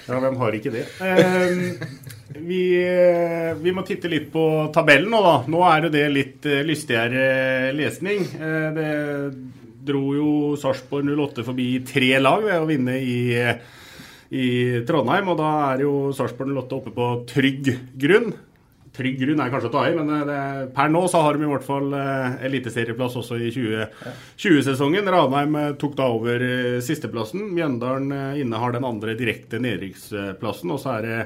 Ja, 0.08 0.18
hvem 0.22 0.36
har 0.40 0.56
ikke 0.62 0.72
det? 0.78 0.86
Eh, 1.02 2.21
vi, 2.38 2.62
eh, 2.78 3.54
vi 3.54 3.72
må 3.74 3.84
titte 3.86 4.10
litt 4.10 4.30
på 4.32 4.44
tabellen 4.74 5.10
nå, 5.12 5.20
da. 5.24 5.34
Nå 5.50 5.62
er 5.68 5.86
jo 5.86 5.92
det 5.94 6.04
litt 6.12 6.48
eh, 6.48 6.62
lystigere 6.66 7.72
lesning. 7.76 8.24
Eh, 8.36 8.68
det 8.76 8.90
dro 9.82 10.02
jo 10.14 10.30
Sarpsborg 10.60 11.08
08 11.10 11.44
forbi 11.46 11.68
tre 11.86 12.14
lag 12.22 12.44
ved 12.44 12.60
å 12.60 12.68
vinne 12.68 12.96
i, 13.02 13.18
i 14.30 14.46
Trondheim. 14.86 15.32
Og 15.32 15.40
da 15.40 15.50
er 15.72 15.84
jo 15.86 15.94
Sarpsborg 16.16 16.54
08 16.54 16.78
oppe 16.78 16.94
på 16.94 17.10
trygg 17.32 17.72
grunn. 17.98 18.32
Trygg 18.92 19.22
grunn 19.22 19.40
er 19.40 19.48
kanskje 19.52 19.70
å 19.70 19.72
ta 19.72 19.82
i, 19.88 19.94
men 19.96 20.10
det, 20.28 20.40
per 20.76 20.90
nå 20.92 21.00
så 21.08 21.22
har 21.24 21.38
de 21.38 21.46
i 21.46 21.48
hvert 21.48 21.64
fall 21.64 21.94
eliteserieplass 22.44 23.16
også 23.22 23.38
i 23.40 23.48
2020-sesongen. 23.54 25.08
Ranheim 25.14 25.56
eh, 25.56 25.70
tok 25.80 25.96
da 25.96 26.10
over 26.12 26.44
sisteplassen. 26.84 27.46
Mjøndalen 27.56 28.12
eh, 28.12 28.42
innehar 28.44 28.76
den 28.76 28.84
andre 28.84 29.16
direkte 29.16 29.62
nedrykksplassen. 29.64 30.74
Og 30.74 30.82
så 30.82 30.98
er 30.98 31.08
det 31.08 31.18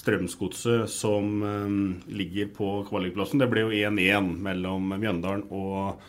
Strømsgodset 0.00 0.88
som 0.90 1.44
eh, 1.44 1.76
ligger 2.16 2.50
på 2.56 2.72
kvalikplassen. 2.88 3.42
Det 3.42 3.50
ble 3.52 3.66
jo 3.66 3.76
1-1 3.92 4.32
mellom 4.40 4.94
Mjøndalen 4.94 5.46
og 5.52 6.00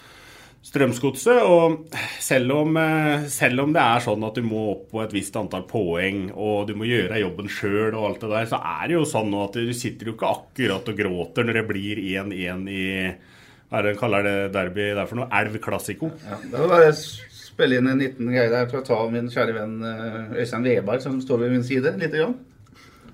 Strømsgodset. 0.66 1.42
Og 1.44 1.98
selv 2.22 2.56
om, 2.56 2.78
eh, 2.80 3.28
selv 3.32 3.66
om 3.66 3.76
det 3.76 3.84
er 3.84 4.06
sånn 4.06 4.24
at 4.28 4.38
du 4.40 4.46
må 4.48 4.64
opp 4.76 4.88
på 4.94 5.04
et 5.04 5.16
visst 5.16 5.36
antall 5.40 5.68
poeng, 5.70 6.30
og 6.32 6.70
du 6.70 6.76
må 6.80 6.88
gjøre 6.88 7.20
jobben 7.24 7.52
sjøl 7.52 7.92
og 7.92 8.08
alt 8.08 8.24
det 8.24 8.32
der, 8.36 8.50
så 8.54 8.62
er 8.62 8.88
det 8.88 8.98
jo 9.00 9.10
sånn 9.10 9.32
nå 9.34 9.44
at 9.50 9.60
du 9.60 9.74
sitter 9.76 10.12
jo 10.12 10.16
ikke 10.16 10.32
akkurat 10.38 10.94
og 10.94 11.04
gråter 11.04 11.48
når 11.48 11.60
det 11.60 11.68
blir 11.74 12.04
1-1 12.14 12.68
i 12.72 12.86
hva 13.72 13.80
er 13.80 13.86
det 13.86 13.92
de 13.94 14.00
kaller 14.02 14.26
det 14.28 14.38
derby 14.52 14.86
der 14.98 15.06
for 15.08 15.16
noe? 15.16 15.30
Elv 15.32 15.54
Classico. 15.64 16.10
Ja, 16.28 16.38
jeg 16.44 16.68
bare 16.68 16.90
spille 16.92 17.78
inn 17.80 17.88
en 17.88 18.02
liten 18.04 18.28
greie 18.28 18.52
der 18.52 18.66
for 18.68 18.82
å 18.82 18.84
ta 18.84 18.98
min 19.08 19.30
kjære 19.32 19.54
venn 19.56 19.78
eh, 19.88 20.34
Øystein 20.42 20.66
Weberg, 20.68 21.00
som 21.00 21.22
står 21.24 21.46
ved 21.46 21.54
min 21.56 21.64
side, 21.64 21.94
lite 22.02 22.20
grann. 22.20 22.36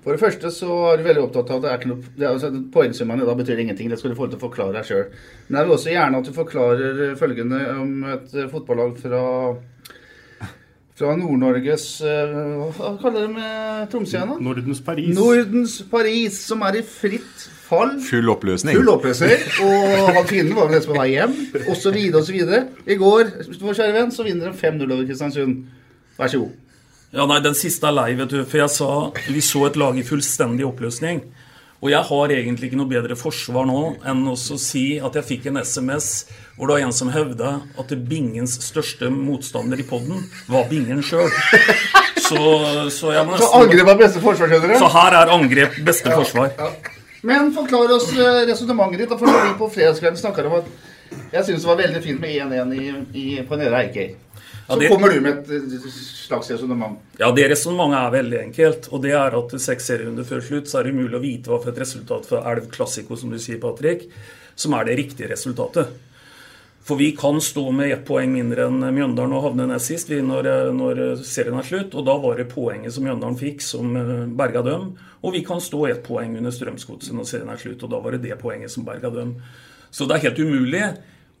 For 0.04 0.14
det 0.14 0.22
første 0.22 0.50
så 0.54 0.74
er 0.92 1.00
du 1.00 1.06
veldig 1.08 1.24
opptatt 1.26 1.50
av 1.50 1.58
at 1.58 1.64
det 1.64 1.70
er 1.70 1.80
ikke 1.80 1.90
noe 1.90 2.12
det 2.14 2.26
er, 2.26 2.34
altså, 2.34 2.50
Poengsummene 2.74 3.26
da 3.26 3.34
betyr 3.38 3.62
ingenting. 3.64 3.90
Det 3.90 3.98
skal 4.00 4.14
du 4.14 4.18
få 4.18 4.28
til 4.30 4.38
å 4.38 4.44
forklare 4.46 4.76
deg 4.76 4.86
sjøl. 4.86 5.08
Men 5.48 5.60
jeg 5.60 5.68
vil 5.68 5.76
også 5.78 5.94
gjerne 5.94 6.22
at 6.22 6.28
du 6.28 6.36
forklarer 6.36 7.02
eh, 7.08 7.16
følgende 7.18 7.64
om 7.74 8.06
et 8.14 8.38
eh, 8.38 8.48
fotballag 8.52 8.94
fra 9.02 9.24
fra 10.98 11.12
Nord-Norges 11.14 11.84
eh, 12.02 12.32
Hva 12.74 12.88
kaller 12.98 13.28
de 13.30 13.50
Tromsø 13.92 14.16
igjen, 14.16 14.32
da? 14.32 14.38
Nordens 14.42 14.80
Paris. 14.82 15.12
Nordens 15.14 15.76
Paris, 15.92 16.40
som 16.48 16.64
er 16.66 16.80
i 16.80 16.82
fritt 16.82 17.44
fall. 17.68 17.98
Full 18.02 18.32
oppløsning. 18.32 18.78
Full 18.80 18.90
oppløsning. 18.90 19.44
Og 19.62 20.08
han 20.16 20.26
fienden 20.26 20.56
var 20.56 20.66
vel 20.66 20.78
nesten 20.78 20.94
på 20.94 20.98
vei 20.98 21.10
hjem, 21.12 21.36
osv. 21.70 21.98
osv. 22.18 22.40
I 22.88 22.98
går 22.98 23.34
vår 23.60 23.78
kjære 23.78 23.94
venn, 23.94 24.14
så 24.14 24.26
vinner 24.26 24.50
de 24.50 24.58
5-0 24.58 24.88
over 24.88 25.06
Kristiansund. 25.06 25.60
Vær 26.18 26.32
så 26.32 26.42
god. 26.42 26.56
Ja, 27.10 27.24
nei, 27.24 27.40
Den 27.40 27.56
siste 27.56 27.88
er 27.88 27.96
lei, 27.96 28.12
vet 28.18 28.32
du. 28.32 28.42
For 28.44 28.60
jeg 28.60 28.72
sa 28.74 28.88
vi 29.28 29.40
så 29.44 29.66
et 29.68 29.78
lag 29.80 29.96
i 29.96 30.04
fullstendig 30.06 30.66
oppløsning. 30.68 31.22
Og 31.78 31.92
jeg 31.92 32.02
har 32.08 32.32
egentlig 32.34 32.68
ikke 32.68 32.78
noe 32.80 32.90
bedre 32.90 33.14
forsvar 33.14 33.66
nå 33.68 33.82
enn 34.10 34.24
å 34.26 34.34
si 34.36 34.98
at 34.98 35.14
jeg 35.14 35.26
fikk 35.28 35.44
en 35.46 35.60
SMS 35.62 36.26
hvor 36.56 36.66
det 36.66 36.74
var 36.74 36.84
en 36.88 36.94
som 36.96 37.12
hevda 37.14 37.52
at 37.78 37.92
Bingens 38.10 38.56
største 38.66 39.12
motstander 39.14 39.78
i 39.78 39.86
poden 39.86 40.24
var 40.50 40.66
Bingen 40.70 41.04
sjøl. 41.06 41.30
Så, 42.28 42.36
så 42.92 43.14
jeg 43.14 43.24
må 43.24 43.38
Så 43.40 43.46
angrep 43.56 43.88
er 43.88 44.00
beste 44.02 44.20
forsvar, 44.20 44.50
skjønner 44.50 44.74
du. 44.74 44.80
Så 44.82 44.88
her 44.92 45.14
er 45.16 45.30
angrep 45.32 45.78
beste 45.86 46.10
forsvar. 46.12 46.50
Men 47.24 47.54
forklar 47.54 47.94
oss 47.94 48.10
eh, 48.12 48.42
resonnementet 48.50 49.06
ditt. 49.06 49.14
For 49.14 49.46
vi 49.46 49.54
på 49.56 49.70
fredagskvelden 49.72 50.20
snakka 50.20 50.44
om 50.50 50.58
at 50.58 50.68
jeg 51.32 51.46
syns 51.46 51.64
det 51.64 51.70
var 51.70 51.78
veldig 51.78 52.02
fint 52.04 52.20
med 52.20 52.34
1-1 52.50 52.74
i, 52.76 52.90
i, 53.22 53.24
på 53.48 53.56
Nedre 53.56 53.80
Eikøy. 53.86 54.10
Så 54.68 54.78
det- 54.80 54.88
kommer 54.88 55.08
du 55.08 55.20
med 55.20 55.50
et 55.50 55.82
slags 55.92 56.50
resonnement. 56.50 56.98
Ja, 57.18 57.30
det 57.32 57.48
resonnementet 57.50 57.98
er 57.98 58.10
veldig 58.22 58.40
enkelt. 58.42 58.88
Og 58.92 59.02
det 59.02 59.12
er 59.12 59.38
at 59.38 59.60
seks 59.60 59.86
serierunder 59.88 60.24
før 60.24 60.42
slutt 60.44 60.68
så 60.68 60.80
er 60.80 60.82
det 60.84 60.92
umulig 60.92 61.16
å 61.16 61.22
vite 61.22 61.48
hva 61.48 61.62
for 61.62 61.70
et 61.70 61.78
resultat 61.78 62.26
for 62.26 62.44
Elv 62.44 62.68
Classico, 62.70 63.16
som 63.16 63.30
du 63.30 63.38
sier, 63.38 63.58
Patrick, 63.58 64.10
som 64.54 64.74
er 64.74 64.84
det 64.84 64.98
riktige 64.98 65.30
resultatet. 65.30 65.88
For 66.88 66.96
vi 66.96 67.12
kan 67.12 67.36
stå 67.40 67.70
med 67.72 67.92
ett 67.92 68.04
poeng 68.08 68.30
mindre 68.32 68.64
enn 68.68 68.80
Mjøndalen 68.80 69.32
og 69.36 69.42
havne 69.42 69.66
nest 69.68 69.90
sist 69.90 70.08
når, 70.08 70.72
når 70.72 71.22
serien 71.22 71.58
er 71.58 71.66
slutt. 71.66 71.94
Og 71.94 72.04
da 72.06 72.16
var 72.16 72.36
det 72.36 72.48
poenget 72.48 72.92
som 72.94 73.04
Mjøndalen 73.04 73.36
fikk, 73.36 73.60
som 73.60 73.96
eh, 73.96 74.26
berga 74.26 74.62
dem. 74.64 74.94
Og 75.22 75.32
vi 75.34 75.42
kan 75.44 75.60
stå 75.60 75.86
ett 75.90 76.02
poeng 76.06 76.36
under 76.38 76.50
Strømsgodset 76.50 77.12
når 77.12 77.28
serien 77.28 77.48
er 77.52 77.60
slutt, 77.60 77.82
og 77.84 77.90
da 77.92 78.00
var 78.00 78.16
det 78.16 78.22
det 78.22 78.38
poenget 78.40 78.72
som 78.72 78.84
berga 78.88 79.10
dem. 79.12 79.34
Så 79.90 80.08
det 80.08 80.16
er 80.16 80.30
helt 80.30 80.38
umulig 80.38 80.82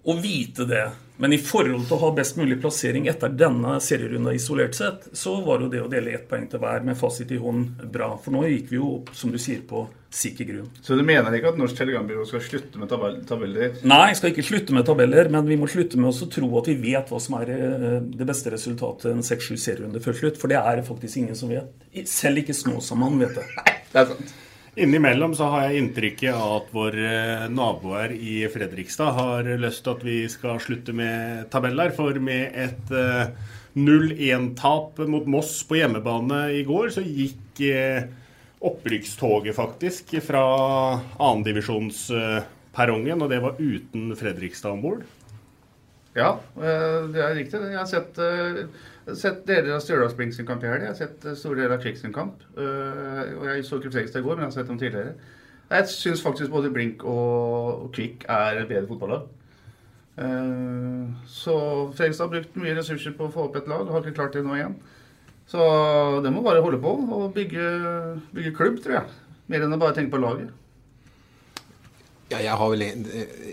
å 0.08 0.16
vite 0.16 0.64
det. 0.64 0.86
Men 1.20 1.32
i 1.34 1.38
forhold 1.42 1.88
til 1.88 1.96
å 1.96 2.00
ha 2.04 2.08
best 2.14 2.36
mulig 2.38 2.60
plassering 2.62 3.08
etter 3.10 3.32
denne 3.34 3.74
serierunda 3.82 4.32
isolert 4.36 4.76
sett, 4.78 5.08
så 5.12 5.34
var 5.44 5.64
jo 5.64 5.70
det 5.72 5.82
å 5.82 5.90
dele 5.90 6.14
ett 6.14 6.28
poeng 6.30 6.46
til 6.48 6.62
hver 6.62 6.86
med 6.86 6.96
fasit 6.96 7.32
i 7.34 7.40
hånd 7.42 7.82
bra. 7.92 8.12
For 8.22 8.32
nå 8.32 8.44
gikk 8.46 8.70
vi 8.70 8.78
jo 8.78 8.92
opp, 9.00 9.10
som 9.18 9.34
du 9.34 9.40
sier, 9.42 9.64
på 9.66 9.82
sikker 10.14 10.48
grunn. 10.48 10.70
Så 10.80 10.96
du 10.96 11.02
mener 11.04 11.34
ikke 11.36 11.50
at 11.52 11.58
Norsk 11.60 11.76
Telegrambyrå 11.76 12.24
skal 12.30 12.44
slutte 12.46 12.80
med 12.80 12.88
tabell 12.88 13.18
tabeller? 13.28 13.76
Nei, 13.90 14.14
skal 14.16 14.32
ikke 14.32 14.46
slutte 14.46 14.76
med 14.78 14.86
tabeller, 14.88 15.28
men 15.34 15.50
vi 15.50 15.58
må 15.60 15.68
slutte 15.68 16.00
med 16.00 16.14
å 16.14 16.30
tro 16.32 16.48
at 16.62 16.70
vi 16.70 16.78
vet 16.86 17.12
hva 17.12 17.20
som 17.20 17.36
er 17.42 17.52
eh, 17.58 18.00
det 18.08 18.28
beste 18.30 18.54
resultatet 18.54 19.10
en 19.10 19.26
6-7 19.26 19.58
serierunde 19.58 20.00
før 20.04 20.16
slutt. 20.22 20.40
For 20.40 20.54
det 20.54 20.62
er 20.62 20.80
det 20.80 20.88
faktisk 20.88 21.20
ingen 21.20 21.36
som 21.36 21.52
vet. 21.52 21.74
Selv 22.08 22.40
ikke 22.46 22.56
Snåsamann 22.56 23.18
vet 23.26 23.42
det. 23.42 23.48
Det 23.90 24.04
er 24.06 24.14
sant. 24.14 24.37
Innimellom 24.78 25.32
så 25.34 25.48
har 25.50 25.64
jeg 25.66 25.80
inntrykket 25.82 26.36
av 26.38 26.52
at 26.60 26.68
våre 26.70 27.48
naboer 27.50 28.12
i 28.14 28.46
Fredrikstad 28.52 29.10
har 29.16 29.48
lyst 29.58 29.82
til 29.82 29.96
at 29.96 30.04
vi 30.06 30.18
skal 30.30 30.60
slutte 30.62 30.94
med 30.94 31.48
tabeller. 31.50 31.90
For 31.96 32.14
med 32.22 32.54
et 32.54 32.92
eh, 32.94 33.26
0-1-tap 33.74 34.98
mot 35.10 35.26
Moss 35.26 35.66
på 35.66 35.80
hjemmebane 35.80 36.54
i 36.60 36.62
går, 36.68 36.94
så 36.94 37.02
gikk 37.02 37.60
eh, 37.66 38.06
opprykkstoget 38.70 39.54
faktisk 39.58 40.14
fra 40.22 40.44
annendivisjonsperrongen, 41.26 43.22
og 43.22 43.28
det 43.34 43.42
var 43.42 43.58
uten 43.58 44.14
Fredrikstad 44.18 44.78
om 44.78 44.82
bord. 44.86 45.02
Ja, 46.14 46.38
eh, 46.54 47.02
det 47.10 47.20
er 47.24 47.34
riktig. 47.34 47.58
Jeg 47.66 47.82
har 47.82 47.90
sett, 47.90 48.14
eh, 49.08 49.14
sett 49.18 49.42
deler 49.48 49.74
av 49.76 49.80
Stjørdals 49.84 50.14
Blink 50.18 50.34
sin 50.36 50.46
kamp 50.48 50.62
i 50.64 50.68
helga. 50.70 50.84
Jeg 50.90 50.94
har 50.94 51.00
sett 51.00 51.24
eh, 51.26 51.34
store 51.38 51.62
deler 51.62 51.76
av 51.78 51.82
Kvik 51.82 51.98
sin 52.00 52.12
kamp. 52.14 52.44
Eh, 52.56 53.34
Og 53.38 53.46
jeg 53.48 53.64
så 53.64 53.80
Fredrikstad 53.80 54.20
i 54.20 54.26
går, 54.28 54.36
men 54.36 54.46
jeg 54.46 54.52
har 54.52 54.56
sett 54.60 54.68
dem 54.72 54.78
tidligere. 54.78 55.14
Jeg 55.70 55.88
syns 55.92 56.22
faktisk 56.24 56.50
både 56.50 56.70
Blink 56.72 57.04
og 57.04 57.84
og 57.84 57.90
Kvik 57.92 58.24
er 58.28 58.62
bedre 58.68 58.86
fotballag. 58.88 59.26
Eh, 60.18 61.08
Så 61.26 61.56
Fredrikstad 61.96 62.24
har 62.28 62.34
brukt 62.36 62.56
mye 62.56 62.76
ressurser 62.78 63.12
på 63.16 63.28
å 63.28 63.32
få 63.32 63.48
opp 63.48 63.56
et 63.56 63.68
lag, 63.68 63.88
har 63.88 64.00
ikke 64.04 64.16
klart 64.20 64.32
det 64.38 64.44
nå 64.44 64.54
igjen. 64.56 64.76
Så 65.48 65.58
det 66.22 66.32
må 66.32 66.42
bare 66.44 66.60
holde 66.60 66.76
på 66.82 66.90
og 67.16 67.30
bygge, 67.34 67.68
bygge 68.36 68.54
klubb, 68.56 68.82
tror 68.84 68.98
jeg. 68.98 69.04
Mer 69.48 69.62
enn 69.64 69.72
å 69.72 69.78
bare 69.80 69.94
tenke 69.96 70.12
på 70.12 70.20
laget. 70.20 70.50
Ja, 72.28 72.38
jeg 72.44 72.52
har 72.60 72.68
vel 72.68 72.82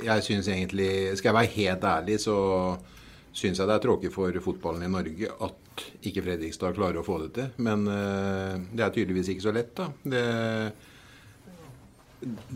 Jeg 0.03 0.23
syns 0.25 0.49
egentlig 0.51 1.15
Skal 1.15 1.29
jeg 1.29 1.35
være 1.37 1.53
helt 1.53 1.85
ærlig, 1.87 2.17
så 2.19 2.33
syns 3.35 3.59
jeg 3.59 3.67
det 3.67 3.75
er 3.75 3.83
tråkig 3.83 4.11
for 4.13 4.35
fotballen 4.43 4.85
i 4.85 4.91
Norge 4.91 5.31
at 5.43 5.85
ikke 6.07 6.23
Fredrikstad 6.23 6.75
klarer 6.77 7.01
å 7.01 7.05
få 7.05 7.19
det 7.25 7.31
til. 7.35 7.47
Men 7.67 7.87
eh, 7.91 8.53
det 8.71 8.85
er 8.85 8.93
tydeligvis 8.95 9.31
ikke 9.33 9.47
så 9.47 9.53
lett, 9.55 9.73
da. 9.75 9.89
Det, 10.15 10.25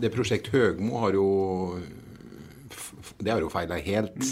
det 0.00 0.12
prosjekt 0.14 0.48
Høgmo 0.54 1.02
har 1.04 1.18
jo 1.18 1.26
Det 3.20 3.30
har 3.30 3.44
jo 3.44 3.52
feila 3.52 3.76
helt. 3.84 4.24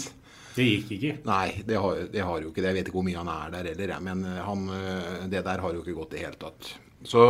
Det 0.55 0.65
gikk 0.65 0.93
ikke. 0.97 1.15
Nei, 1.29 1.61
det 1.67 1.77
har, 1.79 2.05
det 2.11 2.23
har 2.25 2.41
jo 2.41 2.49
ikke 2.49 2.63
det. 2.63 2.71
Jeg 2.71 2.79
vet 2.79 2.89
ikke 2.89 2.97
hvor 2.97 3.07
mye 3.07 3.21
han 3.21 3.33
er 3.35 3.53
der 3.53 3.73
heller, 3.73 3.97
men 4.09 4.25
eh, 4.25 4.45
han, 4.49 4.69
eh, 4.75 5.25
det 5.31 5.45
der 5.45 5.65
har 5.65 5.75
jo 5.75 5.83
ikke 5.85 5.99
gått 6.01 6.15
i 6.15 6.17
det 6.17 6.25
hele 6.25 6.41
tatt. 6.41 6.73
Så 7.05 7.21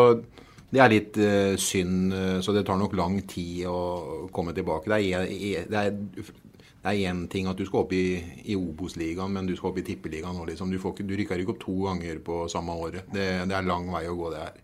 det 0.70 0.80
er 0.82 0.92
litt 0.94 1.18
synd, 1.58 2.14
så 2.46 2.54
det 2.54 2.62
tar 2.66 2.78
nok 2.78 2.94
lang 2.98 3.16
tid 3.30 3.66
å 3.70 4.30
komme 4.34 4.54
tilbake. 4.54 4.90
Det 4.90 4.98
er, 5.18 5.66
det 5.66 5.80
er, 5.82 6.30
det 6.80 6.94
er 6.94 7.12
én 7.12 7.26
ting 7.28 7.48
at 7.52 7.60
du 7.60 7.66
skal 7.68 7.84
opp 7.84 7.92
i, 7.92 8.06
i 8.48 8.56
Obos-ligaen, 8.56 9.34
men 9.36 9.48
du 9.50 9.56
skal 9.58 9.74
opp 9.74 9.82
i 9.82 9.84
Tippeligaen 9.84 10.38
nå, 10.38 10.46
liksom. 10.48 10.72
Du, 10.72 10.78
ikke, 10.80 11.04
du 11.04 11.14
rykker 11.20 11.44
ikke 11.44 11.58
opp 11.58 11.62
to 11.66 11.76
ganger 11.84 12.22
på 12.24 12.46
samme 12.52 12.76
året. 12.80 13.10
Det, 13.12 13.26
det 13.52 13.58
er 13.58 13.68
lang 13.68 13.90
vei 13.92 14.06
å 14.08 14.16
gå, 14.16 14.30
det 14.32 14.44
her. 14.46 14.60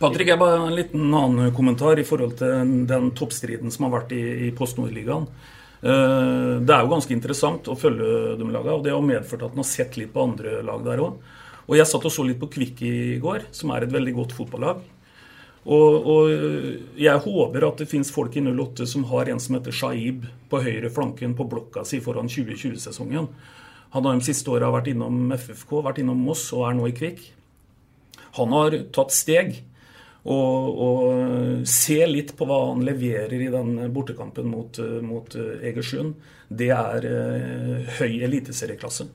Patrick, 0.00 0.30
jeg 0.32 0.40
bare 0.40 0.62
en 0.64 0.72
liten 0.72 1.12
annen 1.12 1.52
kommentar 1.52 2.00
i 2.00 2.06
forhold 2.08 2.38
til 2.40 2.70
den 2.88 3.10
toppstriden 3.12 3.72
som 3.74 3.84
har 3.86 3.98
vært 3.98 4.14
i, 4.16 4.22
i 4.46 4.52
Post 4.56 4.80
Nord-ligaen. 4.80 5.28
Eh, 5.82 6.54
Det 6.64 6.72
er 6.72 6.86
jo 6.86 6.94
ganske 6.94 7.12
interessant 7.12 7.68
å 7.68 7.76
følge 7.76 8.38
de 8.40 8.48
lagene, 8.48 8.78
og 8.78 8.86
det 8.86 8.94
har 8.96 9.04
medført 9.04 9.44
at 9.44 9.52
en 9.52 9.60
har 9.60 9.68
sett 9.68 10.00
litt 10.00 10.14
på 10.14 10.24
andre 10.24 10.62
lag 10.64 10.80
der 10.86 11.04
òg. 11.04 11.20
Og 11.68 11.76
jeg 11.76 11.86
satt 11.86 12.08
og 12.08 12.14
så 12.14 12.24
litt 12.24 12.40
på 12.40 12.48
Kvikk 12.56 12.80
i 12.88 12.94
går, 13.20 13.50
som 13.52 13.76
er 13.76 13.84
et 13.84 13.92
veldig 13.92 14.16
godt 14.16 14.32
fotballag. 14.34 14.80
Og, 15.68 16.06
og 16.08 16.30
jeg 16.96 17.20
håper 17.26 17.66
at 17.66 17.82
det 17.82 17.88
finnes 17.90 18.10
folk 18.12 18.36
i 18.38 18.42
08 18.46 18.86
som 18.88 19.04
har 19.10 19.28
en 19.28 19.40
som 19.42 19.58
heter 19.58 19.76
Shaib 19.76 20.24
på 20.48 20.60
høyre 20.64 20.88
flanken 20.92 21.34
på 21.36 21.44
blokka 21.50 21.84
si 21.84 22.00
foran 22.00 22.30
2020-sesongen. 22.32 23.28
Han 23.90 24.06
har 24.06 24.16
de 24.16 24.24
siste 24.24 24.50
åra 24.52 24.70
vært 24.72 24.88
innom 24.92 25.34
FFK, 25.34 25.80
vært 25.84 26.00
innom 26.00 26.22
Moss 26.24 26.46
og 26.56 26.68
er 26.68 26.78
nå 26.78 26.88
i 26.88 26.94
Kvikk. 26.96 27.24
Han 28.38 28.54
har 28.56 28.78
tatt 28.94 29.12
steg. 29.14 29.58
Og, 30.20 30.80
og 30.84 31.62
se 31.64 31.96
litt 32.04 32.34
på 32.36 32.44
hva 32.44 32.58
han 32.74 32.82
leverer 32.84 33.40
i 33.40 33.48
den 33.48 33.78
bortekampen 33.94 34.50
mot, 34.52 34.76
mot 35.00 35.36
Egersund. 35.64 36.12
Det 36.50 36.68
er 36.74 37.06
eh, 37.08 37.88
høy 37.96 38.20
eliteserieklasse. 38.26 39.06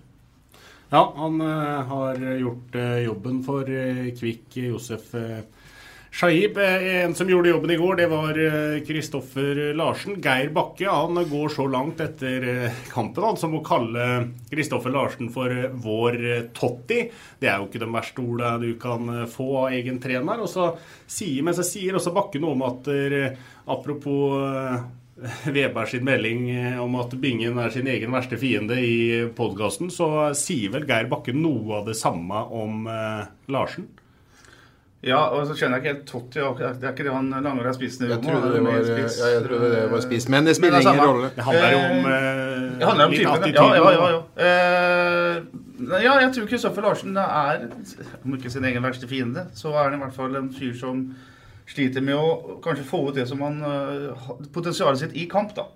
Ja, 0.90 1.04
han 1.18 1.38
eh, 1.42 1.92
har 1.92 2.26
gjort 2.40 2.76
eh, 2.82 2.98
jobben 3.06 3.44
for 3.46 3.70
eh, 3.70 4.08
Kvikk 4.18 4.58
Josef 4.64 5.14
eh, 5.20 5.44
Shaib. 6.16 6.58
Eh, 6.58 7.04
en 7.04 7.16
som 7.16 7.30
gjorde 7.30 7.50
jobben 7.50 7.72
i 7.72 7.76
går, 7.76 7.96
det 8.00 8.06
var 8.08 8.38
eh, 8.40 8.84
Kristoffer 8.88 9.58
Larsen. 9.76 10.22
Geir 10.24 10.54
Bakke 10.56 10.88
han 10.88 11.20
går 11.28 11.50
så 11.52 11.66
langt 11.68 12.00
etter 12.00 12.46
eh, 12.48 12.78
kampen 12.88 13.36
som 13.36 13.58
å 13.58 13.64
kalle 13.66 14.06
Kristoffer 14.48 14.96
Larsen 14.96 15.28
for 15.36 15.52
eh, 15.52 15.74
vår 15.84 16.20
eh, 16.24 16.46
Totti. 16.56 17.02
Det 17.40 17.50
er 17.52 17.60
jo 17.60 17.68
ikke 17.68 17.82
det 17.84 17.90
verste 17.98 18.24
ordet 18.24 18.54
du 18.64 18.70
kan 18.80 19.12
eh, 19.12 19.26
få 19.28 19.50
av 19.66 19.76
egen 19.76 20.00
trener. 20.00 20.40
Og 20.40 20.48
så 20.54 20.70
sier, 21.04 21.44
men 21.44 21.58
så 21.58 21.68
sier 21.68 22.00
også 22.00 22.16
Bakke 22.16 22.40
noe 22.40 22.56
om 22.56 22.64
at 22.70 22.88
eh, 22.96 23.36
apropos 23.76 24.40
eh, 24.40 24.88
Weber 25.52 25.92
sin 25.92 26.08
melding 26.08 26.48
eh, 26.54 26.80
om 26.80 26.96
at 27.04 27.20
Bingen 27.20 27.60
er 27.60 27.76
sin 27.76 27.92
egen 27.92 28.16
verste 28.16 28.40
fiende 28.40 28.80
i 28.80 28.96
podkasten, 29.36 29.92
så 29.92 30.32
sier 30.32 30.72
vel 30.80 30.88
Geir 30.88 31.12
Bakke 31.12 31.36
noe 31.36 31.82
av 31.82 31.92
det 31.92 32.00
samme 32.00 32.48
om 32.56 32.88
eh, 32.88 33.22
Larsen? 33.52 33.92
Ja, 35.06 35.20
og 35.38 35.44
så 35.46 35.54
skjønner 35.54 35.78
jeg 35.78 35.84
ikke 35.84 35.92
helt 35.94 36.06
Totti. 36.10 36.40
Det 36.42 36.88
er 36.88 36.94
ikke 36.96 37.04
det 37.06 37.12
han 37.14 37.28
langhåra 37.46 37.74
spissen 37.76 38.08
i 38.08 38.10
Jeg 38.10 38.18
Roma, 38.18 38.32
trodde 38.32 38.54
det 38.56 38.58
er 38.58 38.64
var, 38.66 38.88
ja, 38.98 39.28
jeg 39.36 39.44
trodde 39.46 39.68
det 39.76 39.84
var 39.92 40.02
spiss. 40.06 40.26
Men 40.34 40.48
det 40.50 40.56
spiller 40.58 40.80
Men 40.80 40.82
det 40.82 40.90
er 40.90 40.96
ingen 40.96 41.10
rolle. 41.12 41.30
Det 41.36 41.46
handler 41.46 41.76
jo 41.76 41.84
om 41.86 42.10
Eh, 42.10 42.16
eh, 42.16 42.80
Det 42.80 42.88
handler 42.90 43.06
om 43.06 43.12
litt 43.12 43.20
typen. 43.22 43.36
attityd. 43.36 43.56
Ja, 43.56 43.76
ja, 43.76 43.92
ja. 43.94 44.10
ja. 44.16 44.22
Eh, 44.48 45.36
ja, 46.04 46.14
jeg 46.24 46.32
tror 46.36 46.50
Kristoffer 46.50 46.82
Larsen 46.82 47.18
er, 47.22 47.68
om 48.26 48.36
ikke 48.36 48.50
sin 48.50 48.66
egen 48.66 48.84
verste 48.84 49.08
fiende, 49.08 49.46
så 49.54 49.74
er 49.76 49.90
han 49.90 49.94
i 50.00 50.02
hvert 50.04 50.16
fall 50.18 50.36
en 50.40 50.50
fyr 50.56 50.74
som 50.80 51.06
sliter 51.70 52.02
med 52.02 52.16
å 52.16 52.60
kanskje 52.64 52.86
få 52.90 53.04
ut 53.10 53.16
det 53.18 53.28
som 53.30 53.42
han 53.46 53.62
eh, 53.62 54.30
Potensialet 54.54 55.00
sitt 55.06 55.14
i 55.18 55.26
kamp, 55.30 55.54
da. 55.58 55.68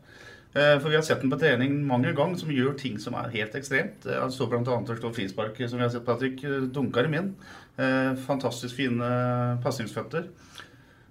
Eh, 0.55 0.79
For 0.81 0.89
vi 0.89 0.95
har 0.97 1.03
sett 1.05 1.21
den 1.21 1.29
på 1.29 1.37
trening 1.39 1.75
mange 1.85 2.13
ganger 2.17 2.39
som 2.41 2.49
gjør 2.49 2.73
ting 2.79 2.97
som 2.99 3.13
er 3.19 3.29
helt 3.35 3.53
ekstremt. 3.55 4.05
Eh, 4.09 4.19
Han 4.19 4.31
står 4.33 4.49
bl.a. 4.49 4.77
og 4.79 4.87
slår 4.97 5.13
frispark, 5.13 5.57
som 5.69 5.77
vi 5.77 5.83
har 5.85 5.91
sett, 5.93 6.05
Patrick. 6.07 6.43
eh, 6.43 6.65
Dunker 6.73 7.05
inn. 7.05 7.35
Eh, 7.77 8.15
Fantastisk 8.25 8.75
fine 8.75 9.11
pasningsføtter. 9.63 10.25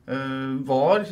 Eh, 0.09 0.57
Var 0.66 1.07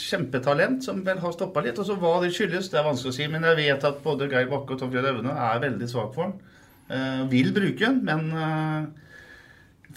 kjempetalent 0.00 0.84
som 0.86 1.02
vel 1.04 1.18
har 1.18 1.32
stoppa 1.34 1.62
litt. 1.64 1.78
Og 1.78 1.86
så 1.88 1.96
hva 1.98 2.20
det 2.22 2.32
skyldes, 2.34 2.70
det 2.70 2.78
er 2.80 2.86
vanskelig 2.88 3.12
å 3.12 3.16
si. 3.18 3.26
Men 3.28 3.42
jeg 3.50 3.56
vet 3.64 3.84
at 3.84 4.02
både 4.04 4.28
Geir 4.30 4.48
Bakke 4.50 4.72
og 4.76 4.80
Tom 4.80 4.90
Fred 4.92 5.04
Aune 5.10 5.34
er 5.34 5.60
veldig 5.64 5.88
svak 5.90 6.14
for 6.14 6.30
den. 6.30 6.40
Eh, 6.90 7.22
vil 7.30 7.52
bruke 7.54 7.78
den, 7.84 8.00
men 8.04 8.32
eh, 8.32 8.86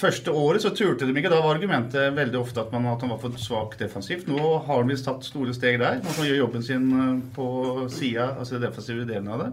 Første 0.01 0.33
året 0.33 0.63
så 0.63 0.71
turte 0.73 1.05
de 1.05 1.13
ikke. 1.13 1.29
Da 1.29 1.41
var 1.43 1.55
argumentet 1.55 2.15
veldig 2.15 2.39
ofte 2.39 2.63
at, 2.63 2.71
man, 2.73 2.87
at 2.89 3.03
han 3.05 3.11
var 3.13 3.19
for 3.21 3.35
svak 3.37 3.75
defensivt. 3.77 4.25
Nå 4.29 4.39
har 4.65 4.81
han 4.81 4.89
visst 4.89 5.05
tatt 5.05 5.25
store 5.27 5.53
steg 5.53 5.77
der. 5.83 5.99
Man 6.01 6.15
kan 6.15 6.25
gjøre 6.25 6.39
jobben 6.39 6.65
sin 6.65 6.87
eh, 6.97 7.21
på 7.35 7.45
sida, 7.93 8.31
altså 8.39 8.57
den 8.57 8.65
defensive 8.65 9.05
delen 9.09 9.29
av 9.29 9.45
det. 9.45 9.51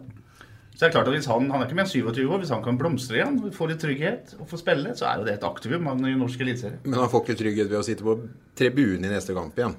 Så 0.71 0.87
det 0.87 0.89
er 0.89 0.95
klart 0.95 1.11
at 1.11 1.17
hvis 1.19 1.29
han, 1.29 1.51
han 1.53 1.61
er 1.61 1.69
ikke 1.69 1.77
mer 1.77 1.85
enn 1.85 1.93
27 1.93 2.23
år, 2.25 2.39
hvis 2.41 2.53
han 2.55 2.63
kan 2.65 2.79
blomstre 2.81 3.19
igjen, 3.19 3.35
få 3.53 3.67
litt 3.69 3.83
trygghet 3.83 4.31
og 4.39 4.47
få 4.49 4.57
spille, 4.63 4.95
så 4.97 5.11
er 5.11 5.21
jo 5.21 5.27
det 5.27 5.35
et 5.37 5.45
aktivum 5.45 5.91
i 6.09 6.15
norsk 6.17 6.41
eliteserie. 6.41 6.81
Men 6.87 7.03
han 7.03 7.11
får 7.13 7.27
ikke 7.27 7.37
trygghet 7.43 7.69
ved 7.69 7.83
å 7.83 7.85
sitte 7.85 8.07
på 8.07 8.15
tribunen 8.57 9.05
i 9.05 9.13
neste 9.13 9.37
kamp 9.37 9.61
igjen. 9.61 9.77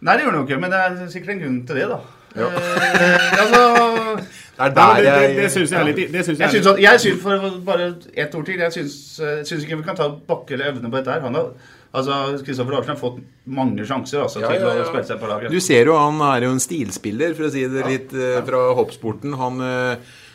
Nei, 0.00 0.14
det 0.16 0.24
gjør 0.24 0.32
han 0.32 0.40
jo 0.40 0.46
ikke, 0.48 0.60
men 0.62 0.72
det 0.72 0.80
er 0.80 1.12
sikkert 1.12 1.34
en 1.34 1.42
grunn 1.42 1.60
til 1.68 1.76
det, 1.82 1.90
da. 1.92 1.98
Ja. 2.36 2.46
Eh, 2.46 3.40
altså, 3.42 3.60
Det 4.60 4.66
er 4.66 4.74
der 4.76 4.94
men 4.94 5.04
det, 5.04 5.04
det, 5.04 5.12
jeg 5.12 5.36
det 5.36 5.50
syns 5.54 5.72
jeg 5.72 5.80
er 5.80 5.88
litt 5.88 6.12
det 6.12 6.24
synes 6.24 6.38
jeg 6.38 6.52
jeg 6.52 6.66
at, 6.68 6.80
jeg 6.84 7.00
synes 7.00 7.22
for 7.22 7.60
bare 7.66 7.90
ett 8.14 8.34
ord 8.34 8.46
til 8.46 8.60
Jeg 8.60 8.72
syns, 8.76 8.96
eh, 9.24 9.58
ikke 9.58 9.80
vi 9.80 9.86
kan 9.88 9.96
ta 9.98 10.08
Bakke 10.28 10.54
eller 10.54 10.70
Evne 10.70 10.90
på 10.90 10.96
dette 11.00 11.14
her. 11.14 11.20
Han 11.24 11.34
har, 11.34 11.50
altså, 11.92 12.20
Kristoffer 12.46 12.76
Larsen 12.76 12.94
har 12.94 13.00
fått 13.00 13.20
mange 13.46 13.86
sjanser 13.88 14.22
altså, 14.22 14.44
Ja, 14.44 14.52
til 14.52 14.62
ja, 14.62 14.74
ja. 14.76 14.84
å 14.84 14.90
spille 14.92 15.06
seg 15.08 15.22
på 15.22 15.30
laget. 15.32 15.50
Du 15.50 15.60
ser 15.64 15.90
jo 15.90 15.96
han 15.98 16.20
er 16.28 16.46
jo 16.46 16.54
en 16.54 16.62
stilspiller, 16.62 17.34
for 17.38 17.48
å 17.48 17.54
si 17.54 17.64
det 17.66 17.86
litt 17.88 18.14
eh, 18.14 18.42
fra 18.46 18.66
hoppsporten. 18.78 19.34
Han 19.40 19.64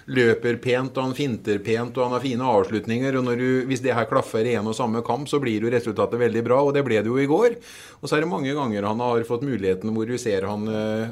løper 0.06 0.60
pent, 0.62 0.94
og 0.98 1.08
han 1.08 1.16
finter 1.18 1.58
pent, 1.66 1.96
og 1.98 2.06
han 2.06 2.14
har 2.14 2.24
fine 2.24 2.46
avslutninger. 2.46 3.16
og 3.18 3.32
du, 3.40 3.66
Hvis 3.66 3.82
det 3.82 3.96
her 3.98 4.06
klaffer 4.10 4.46
i 4.46 4.54
en 4.54 4.68
og 4.70 4.78
samme 4.78 5.02
kamp, 5.06 5.28
så 5.30 5.40
blir 5.42 5.64
jo 5.64 5.72
resultatet 5.74 6.20
veldig 6.20 6.44
bra, 6.46 6.62
og 6.62 6.74
det 6.76 6.86
ble 6.86 7.02
det 7.02 7.10
jo 7.10 7.18
i 7.18 7.30
går. 7.30 7.58
Og 8.02 8.10
så 8.10 8.18
er 8.18 8.26
det 8.26 8.30
mange 8.30 8.54
ganger 8.54 8.86
han 8.86 9.02
har 9.02 9.26
fått 9.26 9.46
muligheten 9.48 9.96
hvor 9.96 10.06
du 10.06 10.18
ser 10.22 10.46
han 10.46 10.68
uh, 10.70 11.10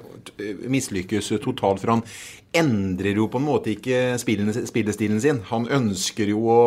mislykkes 0.70 1.34
totalt. 1.42 1.82
For 1.82 1.96
han 1.96 2.06
endrer 2.54 3.18
jo 3.18 3.30
på 3.32 3.42
en 3.42 3.50
måte 3.50 3.74
ikke 3.74 4.20
spillestilen 4.22 5.22
sin. 5.24 5.42
Han 5.50 5.66
ønsker 5.66 6.30
jo 6.30 6.46
å 6.46 6.64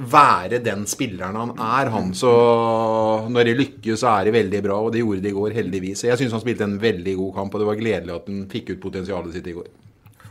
være 0.00 0.60
den 0.64 0.84
spilleren 0.88 1.36
han 1.36 1.52
er, 1.56 1.90
han. 1.92 2.12
Så 2.16 2.30
når 3.32 3.48
det 3.48 3.58
lykkes, 3.58 4.00
så 4.00 4.14
er 4.14 4.28
det 4.28 4.36
veldig 4.36 4.62
bra, 4.64 4.80
og 4.84 4.92
det 4.92 5.02
gjorde 5.02 5.24
det 5.24 5.32
i 5.32 5.36
går, 5.36 5.56
heldigvis. 5.56 6.04
Jeg 6.04 6.20
syns 6.20 6.36
han 6.36 6.44
spilte 6.44 6.68
en 6.68 6.80
veldig 6.80 7.16
god 7.18 7.38
kamp, 7.40 7.54
og 7.54 7.64
det 7.64 7.70
var 7.72 7.80
gledelig 7.80 8.16
at 8.16 8.28
han 8.30 8.44
fikk 8.52 8.74
ut 8.74 8.84
potensialet 8.84 9.36
sitt 9.36 9.48
i 9.50 9.56
går. 9.56 9.70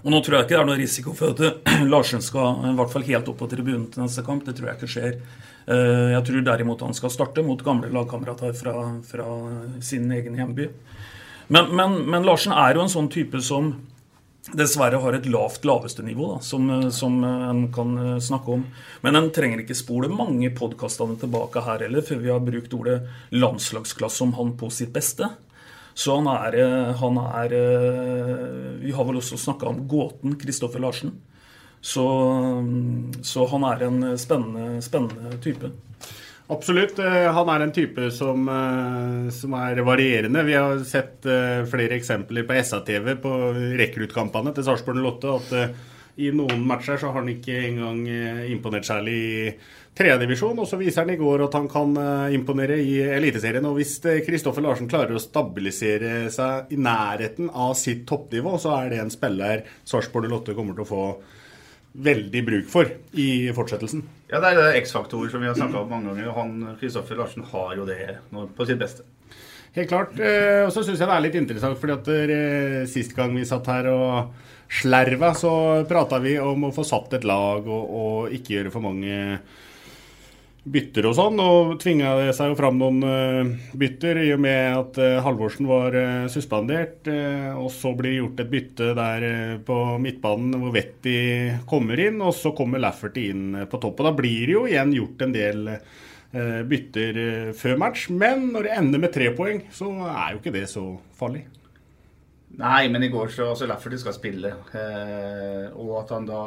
Og 0.03 0.13
nå 0.13 0.21
tror 0.23 0.38
jeg 0.38 0.47
ikke 0.47 0.55
det 0.55 0.62
er 0.62 0.69
noe 0.69 0.79
risiko 0.79 1.13
for 1.17 1.35
at 1.35 1.69
Larsen 1.91 2.23
skal 2.23 2.71
i 2.71 2.73
hvert 2.77 2.93
fall 2.93 3.07
helt 3.09 3.31
opp 3.31 3.39
på 3.41 3.49
tribunen 3.51 3.88
til 3.91 4.05
neste 4.05 4.23
kamp. 4.25 4.45
Det 4.47 4.55
tror 4.57 4.71
jeg 4.71 4.79
ikke 4.79 4.93
skjer. 4.93 5.19
Eh, 5.69 6.07
jeg 6.15 6.25
tror 6.27 6.47
derimot 6.47 6.85
han 6.85 6.95
skal 6.97 7.13
starte 7.13 7.43
mot 7.45 7.63
gamle 7.65 7.91
lagkamerater 7.93 8.55
fra, 8.57 8.75
fra 9.05 9.27
sin 9.83 10.09
egen 10.15 10.39
hjemby. 10.39 10.69
Men, 11.49 11.71
men, 11.75 12.01
men 12.09 12.27
Larsen 12.27 12.55
er 12.55 12.77
jo 12.77 12.85
en 12.85 12.93
sånn 12.93 13.09
type 13.12 13.41
som 13.43 13.73
dessverre 14.55 14.97
har 15.03 15.13
et 15.13 15.27
lavt 15.29 15.65
laveste 15.67 16.01
nivå, 16.05 16.29
da, 16.31 16.38
som, 16.45 16.69
som 16.95 17.17
en 17.27 17.65
kan 17.73 17.91
snakke 18.23 18.55
om. 18.55 18.63
Men 19.03 19.19
en 19.19 19.27
trenger 19.35 19.62
ikke 19.62 19.77
spole 19.77 20.09
mange 20.09 20.49
podkastene 20.55 21.19
tilbake 21.21 21.62
her 21.65 21.83
heller, 21.85 22.05
før 22.05 22.23
vi 22.23 22.31
har 22.31 22.41
brukt 22.45 22.73
ordet 22.77 23.01
landslagsklasse 23.35 24.23
om 24.25 24.33
han 24.39 24.55
på 24.57 24.71
sitt 24.73 24.93
beste. 24.95 25.27
Så 25.99 26.15
han 26.15 26.29
er, 26.31 26.55
han 26.95 27.17
er 27.19 27.55
Vi 28.79 28.93
har 28.95 29.07
vel 29.07 29.19
også 29.19 29.39
snakka 29.39 29.67
om 29.67 29.81
gåten 29.89 30.38
Kristoffer 30.39 30.79
Larsen. 30.79 31.12
Så, 31.81 32.05
så, 33.23 33.45
han 33.51 33.65
er 33.67 33.83
en 33.88 33.99
spennende, 34.19 34.81
spennende 34.83 35.35
type. 35.43 35.71
Absolutt. 36.51 36.97
Han 36.99 37.51
er 37.51 37.63
en 37.63 37.75
type 37.75 38.09
som, 38.15 38.47
som, 39.31 39.55
er 39.59 39.83
varierende. 39.88 40.43
Vi 40.47 40.55
har 40.57 40.81
sett 40.88 41.27
flere 41.69 41.99
eksempler 41.99 42.47
på 42.47 42.57
SA-TV 42.63 43.13
på 43.21 43.35
rekruttkampene 43.79 44.55
til 44.55 44.67
Sarpsborg 44.67 45.03
08 45.03 45.35
at 45.35 45.55
i 46.19 46.32
noen 46.36 46.65
matcher 46.67 46.99
så 46.99 47.10
har 47.10 47.21
han 47.21 47.32
ikke 47.32 47.55
engang 47.69 48.01
imponert 48.51 48.88
særlig 48.88 49.15
i 49.15 49.53
tredjedivisjon. 49.99 50.60
Og 50.60 50.67
så 50.67 50.77
viser 50.79 51.05
han 51.05 51.13
i 51.13 51.19
går 51.19 51.45
at 51.45 51.55
han 51.58 51.67
kan 51.71 51.95
imponere 52.36 52.77
i 52.84 52.99
Eliteserien. 53.15 53.65
Og 53.69 53.79
hvis 53.79 53.97
Kristoffer 54.27 54.63
Larsen 54.65 54.89
klarer 54.91 55.15
å 55.15 55.23
stabilisere 55.23 56.29
seg 56.34 56.71
i 56.75 56.79
nærheten 56.79 57.49
av 57.51 57.73
sitt 57.79 58.05
toppnivå, 58.10 58.58
så 58.62 58.75
er 58.77 58.93
det 58.93 59.03
en 59.03 59.13
spiller 59.13 59.63
Sarpsborg 59.88 60.27
08 60.32 60.55
kommer 60.58 60.77
til 60.77 60.86
å 60.86 60.91
få 60.91 61.03
veldig 61.99 62.41
bruk 62.45 62.67
for 62.69 62.91
i 63.17 63.29
fortsettelsen. 63.55 64.03
Ja, 64.29 64.38
det 64.43 64.51
er 64.51 64.60
det 64.60 64.82
X-faktor 64.84 65.25
som 65.32 65.41
vi 65.41 65.49
har 65.49 65.58
snakka 65.58 65.82
om 65.82 65.89
mange 65.89 66.12
ganger. 66.12 66.36
han 66.36 66.75
Kristoffer 66.79 67.17
Larsen 67.17 67.47
har 67.49 67.73
jo 67.79 67.88
det 67.89 68.19
på 68.29 68.67
sitt 68.69 68.79
beste. 68.79 69.08
Helt 69.75 69.89
klart. 69.89 70.13
Og 70.13 70.71
så 70.73 70.84
syns 70.86 71.01
jeg 71.01 71.10
det 71.10 71.15
er 71.15 71.25
litt 71.25 71.39
interessant, 71.41 71.79
fordi 71.82 71.97
at 71.97 72.88
sist 72.89 73.17
gang 73.17 73.34
vi 73.36 73.43
satt 73.45 73.67
her 73.69 73.89
og 73.91 74.32
slerva, 74.69 75.34
så 75.34 75.51
prata 75.89 76.19
vi 76.21 76.38
om 76.39 76.67
å 76.67 76.73
få 76.75 76.86
satt 76.86 77.17
et 77.17 77.25
lag 77.27 77.65
og, 77.65 77.89
og 77.89 78.38
ikke 78.38 78.55
gjøre 78.58 78.73
for 78.73 78.86
mange 78.86 79.17
bytter 80.69 81.08
og 81.10 81.15
sånn. 81.17 81.39
Og 81.41 81.73
tvinga 81.82 82.13
det 82.19 82.34
seg 82.38 82.51
jo 82.51 82.58
fram 82.60 82.79
noen 82.79 82.99
uh, 83.05 83.69
bytter 83.79 84.21
i 84.23 84.29
og 84.36 84.43
med 84.43 84.77
at 84.77 84.99
uh, 85.01 85.19
Halvorsen 85.25 85.69
var 85.69 85.95
uh, 85.95 86.27
suspendert. 86.32 87.10
og 87.10 87.69
så 87.73 87.93
blir 87.97 88.13
det 88.13 88.19
gjort 88.19 88.43
et 88.43 88.51
bytte 88.53 88.91
der 88.97 89.27
på 89.65 89.77
midtbanen 90.01 90.60
hvor 90.62 90.75
Vetti 90.75 91.17
kommer 91.69 91.99
inn, 91.99 92.21
og 92.21 92.36
så 92.38 92.53
kommer 92.58 92.82
Lafferty 92.84 93.29
inn 93.34 93.63
på 93.69 93.82
topp. 93.82 93.99
Og 93.99 94.10
da 94.10 94.15
blir 94.15 94.45
det 94.45 94.58
jo 94.58 94.67
igjen 94.69 94.95
gjort 94.95 95.25
en 95.25 95.36
del 95.36 95.69
bytter 96.69 97.17
før 97.58 97.79
match. 97.82 98.10
Men 98.13 98.51
når 98.53 98.67
det 98.67 98.75
ender 98.77 99.01
med 99.01 99.15
tre 99.15 99.32
poeng, 99.34 99.63
så 99.73 99.89
er 100.05 100.36
jo 100.36 100.43
ikke 100.43 100.53
det 100.53 100.67
så 100.69 100.91
farlig. 101.17 101.47
Nei, 102.57 102.88
men 102.89 103.05
i 103.05 103.12
går 103.13 103.29
så 103.33 103.51
altså 103.51 103.67
Lafferty 103.69 103.99
skal 104.01 104.15
spille. 104.15 104.53
og 105.75 105.91
at 106.01 106.15
han 106.15 106.25
da 106.25 106.39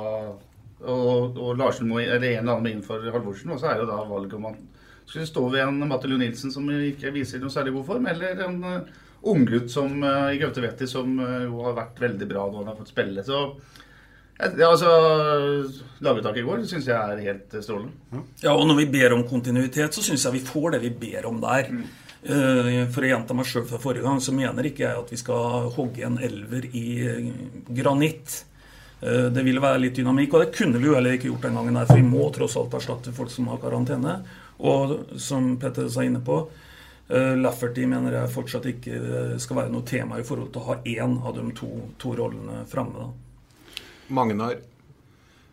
og, 0.82 1.38
og 1.38 1.58
Larsen 1.58 1.88
må, 1.90 2.00
eller 2.02 2.16
en 2.16 2.42
eller 2.42 2.56
annen 2.56 2.64
må 2.64 2.72
inn 2.72 2.86
for 2.86 3.04
Halvorsen. 3.14 3.52
Og 3.54 3.60
så 3.62 3.70
er 3.70 3.82
jo 3.82 3.90
da 3.90 4.00
valget 4.08 4.34
om 4.38 4.48
han 4.50 4.58
skulle 5.06 5.28
stå 5.28 5.46
ved 5.52 5.64
en 5.66 5.86
Matte 5.90 6.10
Nilsen 6.10 6.54
som 6.54 6.68
ikke 6.72 7.12
viser 7.14 7.42
noe 7.42 7.52
særlig 7.52 7.74
god 7.76 7.88
form, 7.90 8.08
eller 8.10 8.42
en 8.46 8.58
uh, 8.64 8.98
unggutt 9.32 9.70
som 9.72 9.94
uh, 10.02 10.32
i 10.32 10.40
Gaute 10.40 10.88
som 10.90 11.14
uh, 11.20 11.42
jo 11.46 11.62
har 11.66 11.78
vært 11.78 12.02
veldig 12.02 12.28
bra 12.30 12.48
når 12.48 12.62
han 12.62 12.72
har 12.72 12.78
fått 12.80 12.94
spille. 12.94 13.24
Så 13.26 13.42
ja, 14.42 14.68
altså, 14.72 14.90
Laguttaket 16.02 16.42
i 16.42 16.46
går 16.46 16.62
syns 16.66 16.88
jeg 16.88 16.96
er 16.96 17.26
helt 17.28 17.52
strålende. 17.62 18.22
Ja, 18.42 18.56
og 18.56 18.64
når 18.66 18.80
vi 18.80 18.88
ber 18.96 19.14
om 19.14 19.26
kontinuitet, 19.28 19.94
så 19.94 20.02
syns 20.02 20.24
jeg 20.26 20.40
vi 20.40 20.46
får 20.46 20.74
det 20.74 20.80
vi 20.86 20.94
ber 21.04 21.28
om 21.30 21.38
der. 21.44 21.68
Mm. 21.70 21.84
For 22.22 23.02
å 23.02 23.08
gjenta 23.08 23.34
meg 23.34 23.48
sjøl 23.50 23.64
fra 23.66 23.80
forrige 23.82 24.06
gang, 24.06 24.20
så 24.22 24.34
mener 24.36 24.68
ikke 24.68 24.84
jeg 24.84 24.98
at 25.00 25.08
vi 25.10 25.18
skal 25.18 25.70
hogge 25.74 26.04
en 26.06 26.20
elver 26.22 26.68
i 26.70 26.86
granitt. 27.66 28.36
Det 29.02 29.42
ville 29.42 29.62
være 29.62 29.80
litt 29.82 29.98
dynamikk, 29.98 30.36
og 30.36 30.44
det 30.44 30.52
kunne 30.54 30.78
vi 30.78 30.86
jo 30.86 30.94
heller 30.94 31.16
ikke 31.16 31.26
gjort 31.32 31.48
den 31.48 31.58
gangen. 31.58 31.80
Der, 31.80 31.88
For 31.90 31.98
vi 31.98 32.06
må 32.06 32.28
tross 32.30 32.54
alt 32.60 32.76
erstatte 32.78 33.14
folk 33.16 33.32
som 33.34 33.50
har 33.50 33.58
karantene. 33.64 34.20
Og 34.62 35.16
som 35.18 35.56
Petter 35.58 35.88
sa 35.90 36.04
inne 36.06 36.22
på, 36.22 36.44
Lafferty 37.42 37.84
mener 37.90 38.14
jeg 38.14 38.32
fortsatt 38.32 38.68
ikke 38.70 39.00
skal 39.42 39.58
være 39.58 39.72
noe 39.74 39.84
tema 39.84 40.20
i 40.20 40.24
forhold 40.24 40.52
til 40.54 40.62
å 40.62 40.68
ha 40.70 40.76
én 40.86 41.18
av 41.18 41.34
de 41.36 41.42
to, 41.58 41.68
to 42.00 42.14
rollene 42.16 42.62
framme. 42.70 43.10
Magnar, 44.14 44.62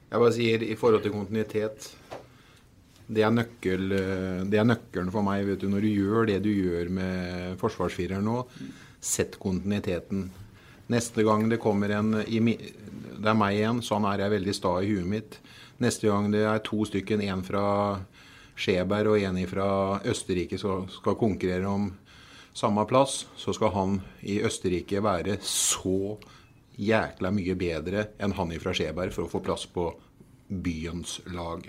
jeg 0.10 0.21
bare 0.21 0.36
sier 0.36 0.63
i 0.63 0.77
forhold 0.79 1.03
til 1.03 1.17
kontinuitet 1.17 1.89
det 3.09 3.23
er, 3.25 3.31
nøkkel, 3.33 3.87
det 4.49 4.59
er 4.61 4.67
nøkkelen 4.67 5.09
for 5.13 5.25
meg. 5.25 5.47
du, 5.57 5.65
Når 5.69 5.81
du 5.81 5.89
gjør 5.89 6.27
det 6.29 6.37
du 6.45 6.51
gjør 6.51 6.91
med 6.93 7.57
forsvarsfireren 7.61 8.27
nå, 8.27 8.43
sett 9.01 9.39
kontinuiteten. 9.41 10.27
Neste 10.93 11.25
gang 11.25 11.47
det 11.49 11.61
kommer 11.61 11.89
en 11.93 12.11
Det 12.19 13.27
er 13.27 13.37
meg 13.37 13.57
igjen, 13.57 13.81
sånn 13.85 14.05
er 14.09 14.23
jeg 14.23 14.35
veldig 14.37 14.55
sta 14.55 14.77
i 14.81 14.91
huet 14.91 15.09
mitt. 15.09 15.39
Neste 15.81 16.09
gang 16.09 16.29
det 16.31 16.45
er 16.45 16.61
to 16.65 16.85
stykken, 16.87 17.21
en 17.25 17.43
fra 17.45 17.65
Skjeberg 18.59 19.13
og 19.13 19.23
en 19.23 19.39
fra 19.47 19.69
Østerrike, 20.07 20.59
som 20.59 20.87
skal 20.91 21.17
konkurrere 21.19 21.67
om 21.67 21.89
samme 22.53 22.83
plass, 22.89 23.25
så 23.37 23.53
skal 23.55 23.71
han 23.75 23.99
i 24.27 24.39
Østerrike 24.43 25.01
være 25.03 25.37
så 25.45 26.17
jækla 26.79 27.31
mye 27.35 27.55
bedre 27.59 28.05
enn 28.19 28.35
han 28.35 28.51
fra 28.59 28.73
Skjeberg 28.75 29.15
for 29.15 29.27
å 29.27 29.31
få 29.31 29.41
plass 29.43 29.65
på 29.71 29.87
byens 30.49 31.19
lag. 31.35 31.63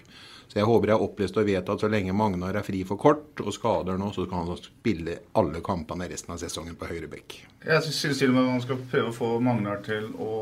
Så 0.50 0.58
jeg 0.58 0.66
håper 0.66 0.90
jeg 0.90 0.98
har 0.98 1.04
opplyst 1.04 1.36
og 1.38 1.46
vet 1.46 1.68
at 1.70 1.82
så 1.82 1.86
lenge 1.86 2.14
Magnar 2.16 2.56
er 2.58 2.64
fri 2.66 2.80
for 2.86 2.98
kort 2.98 3.38
og 3.38 3.52
skader 3.54 4.00
nå, 4.00 4.08
så 4.10 4.24
kan 4.26 4.48
han 4.48 4.58
spille 4.58 5.20
alle 5.38 5.60
kampene 5.62 6.08
resten 6.10 6.34
av 6.34 6.40
sesongen 6.42 6.74
på 6.78 6.88
høyre 6.90 7.06
bekk. 7.12 7.36
Jeg 7.62 7.84
syns 7.86 8.18
til 8.18 8.32
og 8.32 8.34
med 8.34 8.48
man 8.48 8.64
skal 8.64 8.80
prøve 8.90 9.12
å 9.12 9.14
få 9.14 9.30
Magnar 9.46 9.78
til 9.86 10.08
å 10.18 10.32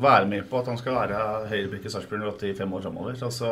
være 0.00 0.30
med 0.30 0.48
på 0.48 0.62
at 0.62 0.70
han 0.72 0.80
skal 0.80 0.96
være 0.96 1.20
høyrebekk 1.50 1.84
i 1.84 1.92
Sarpsborg 1.92 2.48
i 2.48 2.56
fem 2.56 2.72
år 2.72 2.86
framover. 2.86 3.20
Altså, 3.28 3.50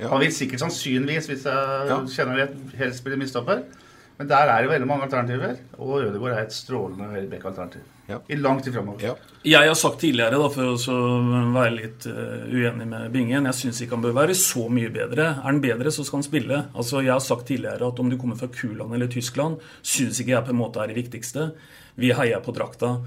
ja. 0.00 0.08
Han 0.14 0.24
vil 0.24 0.32
sikkert 0.32 0.64
sannsynligvis, 0.64 1.28
hvis 1.28 1.44
jeg 1.50 1.90
ja. 1.92 2.00
kjenner 2.16 2.40
det, 2.40 2.48
helst 2.80 3.04
spille 3.04 3.20
midtstopper. 3.20 3.66
Men 4.18 4.30
der 4.30 4.46
er 4.46 4.62
det 4.62 4.70
veldig 4.70 4.86
mange 4.86 5.08
alternativer, 5.08 5.56
og 5.74 6.04
Ødegaard 6.04 6.36
er 6.36 6.44
et 6.44 6.54
strålende 6.54 7.08
høyrebekk-alternativ. 7.10 7.82
Ja. 8.06 8.18
I 8.28 8.36
lang 8.36 8.60
tid 8.62 8.74
framover. 8.76 9.00
Ja. 9.02 9.14
Jeg 9.48 9.70
har 9.70 9.78
sagt 9.80 10.02
tidligere, 10.02 10.36
da, 10.38 10.48
for 10.52 10.92
å 10.92 11.06
være 11.54 11.72
litt 11.74 12.06
uh, 12.06 12.44
uenig 12.52 12.86
med 12.90 13.08
Bingen, 13.14 13.48
jeg 13.48 13.58
syns 13.58 13.80
ikke 13.80 13.96
han 13.96 14.04
bør 14.04 14.16
være 14.18 14.36
så 14.38 14.66
mye 14.70 14.92
bedre. 14.92 15.30
Er 15.32 15.46
han 15.46 15.62
bedre, 15.64 15.90
så 15.94 16.04
skal 16.04 16.20
han 16.20 16.26
spille. 16.26 16.60
Altså, 16.76 17.00
Jeg 17.02 17.14
har 17.14 17.24
sagt 17.24 17.48
tidligere 17.48 17.88
at 17.88 18.02
om 18.02 18.12
du 18.12 18.18
kommer 18.20 18.38
fra 18.38 18.50
Kuland 18.52 18.94
eller 18.94 19.10
Tyskland, 19.10 19.62
syns 19.82 20.20
ikke 20.20 20.36
jeg 20.36 20.46
på 20.46 20.52
en 20.54 20.60
måte 20.60 20.82
er 20.82 20.92
det 20.92 20.98
viktigste. 21.00 21.48
Vi 21.98 22.12
heier 22.14 22.44
på 22.44 22.54
drakta. 22.54 22.98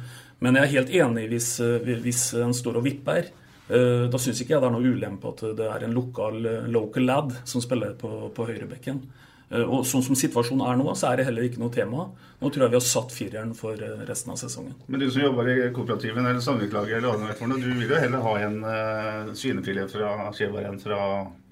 Men 0.43 0.57
jeg 0.57 0.65
er 0.65 0.75
helt 0.75 0.95
enig 0.97 1.27
hvis, 1.31 1.51
uh, 1.61 1.77
hvis 2.03 2.31
en 2.41 2.57
står 2.57 2.81
og 2.81 2.89
vipper. 2.89 3.29
Uh, 3.69 4.09
da 4.11 4.19
syns 4.19 4.41
ikke 4.41 4.57
jeg 4.57 4.65
det 4.65 4.71
er 4.71 4.75
noe 4.75 4.95
ulempe 4.97 5.29
at 5.29 5.45
det 5.55 5.71
er 5.71 5.85
en 5.85 5.95
lokal 5.95 6.41
local 6.73 7.07
lad 7.07 7.37
som 7.45 7.63
spiller 7.63 7.95
på, 8.01 8.31
på 8.33 8.49
høyrebekken. 8.49 9.05
Eh, 9.47 9.63
og 9.63 9.85
sånn 9.87 10.03
som 10.03 10.17
situasjonen 10.17 10.65
er 10.67 10.79
nå, 10.79 10.89
så 10.97 11.11
er 11.11 11.21
det 11.21 11.27
heller 11.29 11.47
ikke 11.47 11.61
noe 11.61 11.71
tema. 11.73 12.09
Nå 12.41 12.51
tror 12.51 12.65
jeg 12.65 12.73
vi 12.73 12.79
har 12.79 12.85
satt 12.85 13.13
fireren 13.15 13.53
for 13.57 13.79
eh, 13.79 14.03
resten 14.09 14.33
av 14.33 14.41
sesongen. 14.41 14.75
Men 14.91 15.01
du 15.01 15.07
som 15.07 15.23
jobber 15.23 15.51
i 15.53 15.57
kooperativen 15.75 16.25
eller 16.25 16.43
samvirkelaget, 16.43 16.99
eller 16.99 17.31
hva 17.39 17.49
det 17.53 17.61
du 17.63 17.71
vil 17.71 17.87
jo 17.87 18.03
heller 18.03 18.25
ha 18.27 18.35
en 18.43 18.59
uh, 18.65 19.33
svinefilet 19.37 19.91
fra 19.91 20.29
Skjevar 20.35 20.67
enn 20.67 20.79
fra 20.83 20.99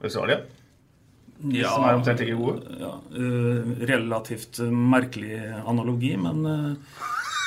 Australia? 0.03 0.41
Ja, 1.51 1.71
som 1.73 1.83
er 1.87 1.97
omtrent 1.97 2.23
ikke 2.23 2.37
gode? 2.39 2.77
Ja, 2.79 2.93
uh, 3.15 3.73
relativt 3.87 4.59
merkelig 4.71 5.39
analogi, 5.63 6.15
men 6.19 6.43
uh, 6.43 7.01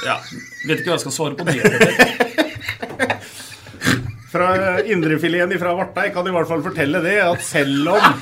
ja, 0.06 0.16
vet 0.64 0.80
ikke 0.80 0.94
hva 0.94 0.96
jeg 0.96 1.06
skal 1.06 1.16
svare 1.18 1.36
på 1.36 1.44
det. 1.48 1.56
fra 4.32 4.48
indrefileten 4.84 5.60
fra 5.60 5.72
Varteig 5.76 6.12
kan 6.16 6.26
i 6.28 6.32
hvert 6.32 6.48
fall 6.48 6.64
fortelle 6.64 7.00
det 7.04 7.16
at 7.24 7.40
selv 7.44 7.94
om 7.94 8.20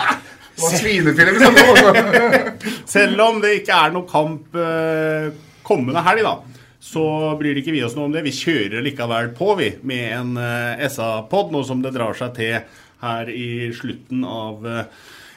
Svinefilm, 0.56 1.36
liksom. 1.36 2.00
Selv 2.96 3.20
om 3.26 3.40
det 3.42 3.58
ikke 3.60 3.76
er 3.76 3.94
noe 3.94 4.08
kamp 4.08 4.56
uh, 4.56 5.28
kommende 5.66 6.02
helg, 6.06 6.24
da, 6.24 6.62
så 6.80 7.04
bryr 7.38 7.60
ikke 7.60 7.74
vi 7.74 7.84
oss 7.84 7.96
noe 7.98 8.08
om 8.08 8.14
det. 8.14 8.24
Vi 8.26 8.34
kjører 8.36 8.84
likevel 8.84 9.32
på, 9.36 9.52
vi, 9.60 9.70
med 9.86 10.08
en 10.16 10.34
uh, 10.40 10.86
SA-pod, 10.88 11.52
nå 11.52 11.64
som 11.66 11.84
det 11.84 11.94
drar 11.96 12.16
seg 12.16 12.34
til 12.38 12.82
her 13.02 13.30
i 13.30 13.72
slutten 13.76 14.24
av 14.24 14.66
eh, 14.66 14.86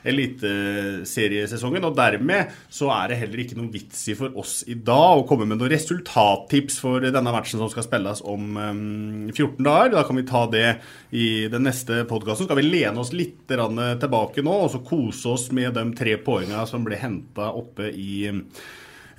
eliteseriesesongen. 0.07 1.87
Og 1.89 1.97
dermed 1.97 2.53
så 2.71 2.91
er 2.95 3.11
det 3.11 3.19
heller 3.23 3.43
ikke 3.43 3.59
noen 3.59 3.71
vits 3.73 4.05
i 4.11 4.17
for 4.19 4.35
oss 4.39 4.61
i 4.69 4.77
dag 4.77 5.21
å 5.21 5.27
komme 5.29 5.47
med 5.49 5.59
noen 5.59 5.73
resultattips 5.73 6.79
for 6.83 7.03
denne 7.05 7.35
matchen 7.35 7.61
som 7.61 7.71
skal 7.71 7.87
spilles 7.87 8.23
om 8.23 8.57
um, 8.57 9.29
14 9.33 9.63
dager. 9.65 9.93
Da 9.95 10.05
kan 10.07 10.19
vi 10.19 10.27
ta 10.29 10.45
det 10.51 10.67
i 11.15 11.29
den 11.51 11.65
neste 11.67 12.03
podkasten. 12.09 12.49
Skal 12.49 12.61
vi 12.61 12.69
lene 12.69 13.01
oss 13.01 13.13
litt 13.15 13.47
tilbake 13.49 14.43
nå 14.45 14.59
og 14.65 14.69
så 14.73 14.83
kose 14.85 15.33
oss 15.33 15.49
med 15.55 15.73
de 15.77 15.87
tre 15.97 16.19
poengene 16.21 16.67
som 16.69 16.85
ble 16.85 16.99
henta 16.99 17.51
oppe 17.57 17.89
i 17.89 18.29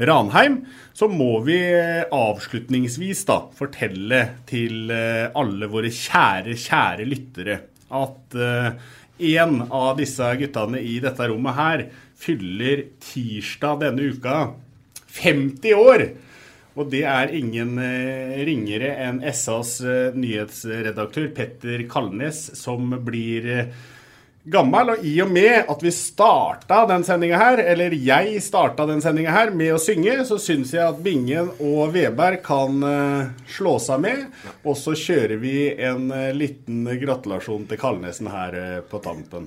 Ranheim, 0.01 0.63
så 0.97 1.09
må 1.13 1.43
vi 1.45 1.59
avslutningsvis 2.17 3.27
da 3.29 3.43
fortelle 3.57 4.21
til 4.49 4.89
eh, 4.95 5.27
alle 5.37 5.69
våre 5.69 5.91
kjære, 5.93 6.57
kjære 6.57 7.09
lyttere 7.09 7.59
at 7.91 8.37
uh, 8.39 8.91
en 9.21 9.63
av 9.69 9.99
disse 10.01 10.27
guttene 10.41 10.81
i 10.81 10.99
dette 11.03 11.29
rommet 11.31 11.57
her 11.59 11.85
fyller 12.21 12.87
tirsdag 13.05 13.81
denne 13.85 14.11
uka 14.15 14.41
50 15.21 15.79
år. 15.79 16.05
Og 16.79 16.91
det 16.93 17.03
er 17.09 17.33
ingen 17.35 17.79
eh, 17.83 18.41
ringere 18.47 18.93
enn 19.05 19.19
SAs 19.35 19.81
eh, 19.83 20.17
nyhetsredaktør 20.17 21.31
Petter 21.37 21.83
Kalnes 21.91 22.45
som 22.59 22.95
blir 23.05 23.49
eh, 23.51 23.73
gammel. 24.51 24.91
Og 24.95 25.05
i 25.07 25.23
og 25.25 25.31
med 25.33 25.65
at 25.71 25.81
vi 25.85 25.91
starta 25.95 26.87
den 26.91 27.05
sendinga 27.07 27.39
her, 27.41 27.59
eller 27.73 27.95
jeg 27.95 28.43
starta 28.45 28.87
den 28.91 29.01
sendinga 29.05 29.31
her 29.35 29.51
med 29.55 29.75
å 29.77 29.83
synge, 29.83 30.25
så 30.29 30.37
syns 30.43 30.75
jeg 30.75 30.85
at 30.85 31.03
Bingen 31.05 31.49
og 31.59 31.95
Veberg 31.95 32.43
kan 32.47 32.83
slå 33.51 33.79
seg 33.83 34.01
med. 34.05 34.19
Og 34.65 34.77
så 34.79 34.93
kjører 34.99 35.39
vi 35.43 35.75
en 35.79 36.11
liten 36.37 36.85
gratulasjon 37.01 37.67
til 37.71 37.79
Kalnesen 37.81 38.29
her 38.33 38.83
på 38.91 38.99
tampen. 39.05 39.47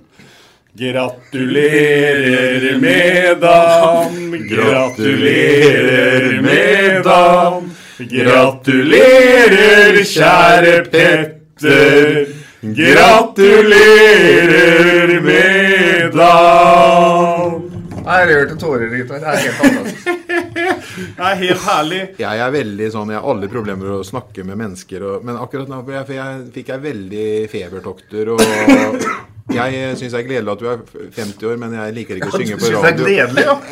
Gratulerer 0.74 2.64
med 2.82 3.38
dagen, 3.44 4.48
gratulerer 4.50 6.42
med 6.42 7.04
dagen. 7.06 7.70
Gratulerer, 8.10 10.00
kjære 10.02 10.84
Petter. 10.90 12.26
Gratulerer 12.64 14.14
Jeg 18.34 18.42
rørte 18.42 18.56
tårer 18.58 18.90
litt. 18.90 19.12
Det 19.12 19.20
er 19.22 19.44
helt 19.44 19.60
fantastisk. 19.62 20.08
Det 20.94 21.26
er 21.26 21.38
helt 21.38 21.62
herlig. 21.66 22.00
Jeg 22.22 22.42
er 22.46 22.54
veldig 22.54 22.88
sånn, 22.94 23.12
jeg 23.14 23.22
har 23.22 23.30
alle 23.30 23.50
problemer 23.50 23.90
med 23.90 24.00
å 24.00 24.06
snakke 24.06 24.46
med 24.46 24.60
mennesker. 24.62 25.06
Og, 25.06 25.26
men 25.26 25.38
akkurat 25.42 25.70
nå 25.70 25.82
jeg, 25.90 26.18
jeg, 26.18 26.42
fikk 26.54 26.74
jeg 26.74 26.84
veldig 26.88 27.28
febertokter. 27.54 28.34
og 28.34 29.33
jeg 29.56 29.98
syns 30.00 30.14
det 30.14 30.20
er 30.20 30.28
gledelig 30.28 30.54
at 30.54 30.62
du 30.62 30.68
er 30.72 30.82
50 31.18 31.48
år, 31.50 31.60
men 31.62 31.76
jeg 31.78 31.96
liker 31.98 32.20
ikke 32.20 32.30
å 32.32 32.40
synge 32.42 32.60
på 32.62 32.72
radio. 32.74 33.10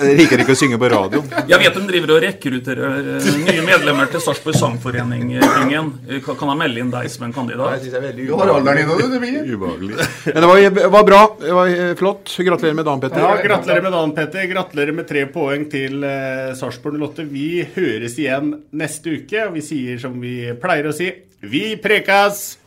Jeg 0.02 0.16
liker 0.18 0.42
ikke 0.44 0.54
å 0.54 0.58
synge 0.58 0.78
på 0.82 0.88
radio. 0.92 1.22
Jeg 1.50 1.60
vet 1.62 1.78
de 1.78 1.82
driver 1.88 2.14
og 2.16 2.20
rekrutterer 2.24 3.10
eh, 3.16 3.28
nye 3.46 3.64
medlemmer 3.66 4.10
til 4.12 4.24
Sarpsborg 4.24 4.58
Sangforening. 4.58 5.26
-ringen. 5.42 5.92
Kan 6.26 6.50
jeg 6.52 6.58
melde 6.58 6.84
inn 6.84 6.92
deg 6.94 7.10
som 7.12 7.26
en 7.28 7.34
kandidat? 7.34 7.76
Jeg 7.76 7.84
synes 7.84 7.94
det 7.94 8.00
er 8.00 8.06
veldig 8.08 8.26
ubehagelig. 8.32 9.56
ubehagelig. 9.56 10.08
Men 10.26 10.40
det 10.42 10.50
var, 10.52 10.90
var, 10.96 11.04
bra. 11.04 11.22
Det 11.40 11.58
var 11.60 11.74
eh, 11.76 11.94
flott. 12.00 12.36
Gratulerer 12.38 12.78
med 12.80 12.86
dagen, 12.86 13.04
Petter. 13.04 13.26
Ja, 13.26 13.34
gratulerer 13.44 13.86
med 13.88 13.96
dagen, 13.98 14.16
Petter. 14.18 14.48
Gratulerer 14.54 14.98
med 15.02 15.10
tre 15.10 15.26
poeng 15.34 15.68
til 15.72 16.04
uh, 16.04 16.54
Sarpsborg 16.58 17.02
08. 17.02 17.28
Vi 17.32 17.50
høres 17.76 18.18
igjen 18.22 18.56
neste 18.72 19.18
uke. 19.22 19.48
Vi 19.56 19.66
sier 19.66 20.02
som 20.02 20.18
vi 20.22 20.36
pleier 20.62 20.90
å 20.90 20.96
si, 20.96 21.12
vi 21.42 21.76
prekas! 21.82 22.58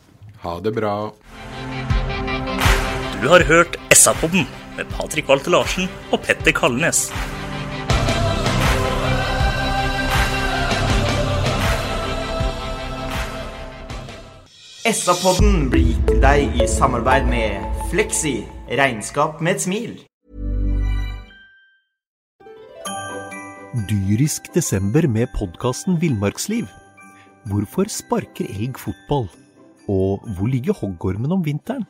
Ha 0.45 0.59
det 0.61 0.75
bra. 0.75 0.95
Du 3.25 3.29
har 3.29 3.41
hørt 3.43 3.73
SA-podden 3.89 4.43
med 4.77 4.85
Patrik 4.93 5.25
Walter 5.29 5.49
Larsen 5.49 5.87
og 6.13 6.19
Petter 6.21 6.53
Kalnes. 6.53 6.99
SA-podden 14.85 15.71
blir 15.73 15.87
gitt 15.87 16.05
til 16.11 16.21
deg 16.27 16.61
i 16.61 16.69
samarbeid 16.69 17.25
med 17.33 17.65
Fleksi 17.89 18.35
regnskap 18.69 19.41
med 19.41 19.55
et 19.55 19.65
smil. 19.65 19.97
Dyrisk 23.89 24.53
desember 24.53 25.09
med 25.17 25.33
podkasten 25.33 25.97
Villmarksliv. 25.97 26.69
Hvorfor 27.49 27.89
sparker 27.89 28.53
elg 28.53 28.77
fotball? 28.85 29.31
Og 29.89 30.21
hvor 30.37 30.45
ligger 30.45 30.77
hoggormen 30.77 31.33
om 31.33 31.41
vinteren? 31.41 31.89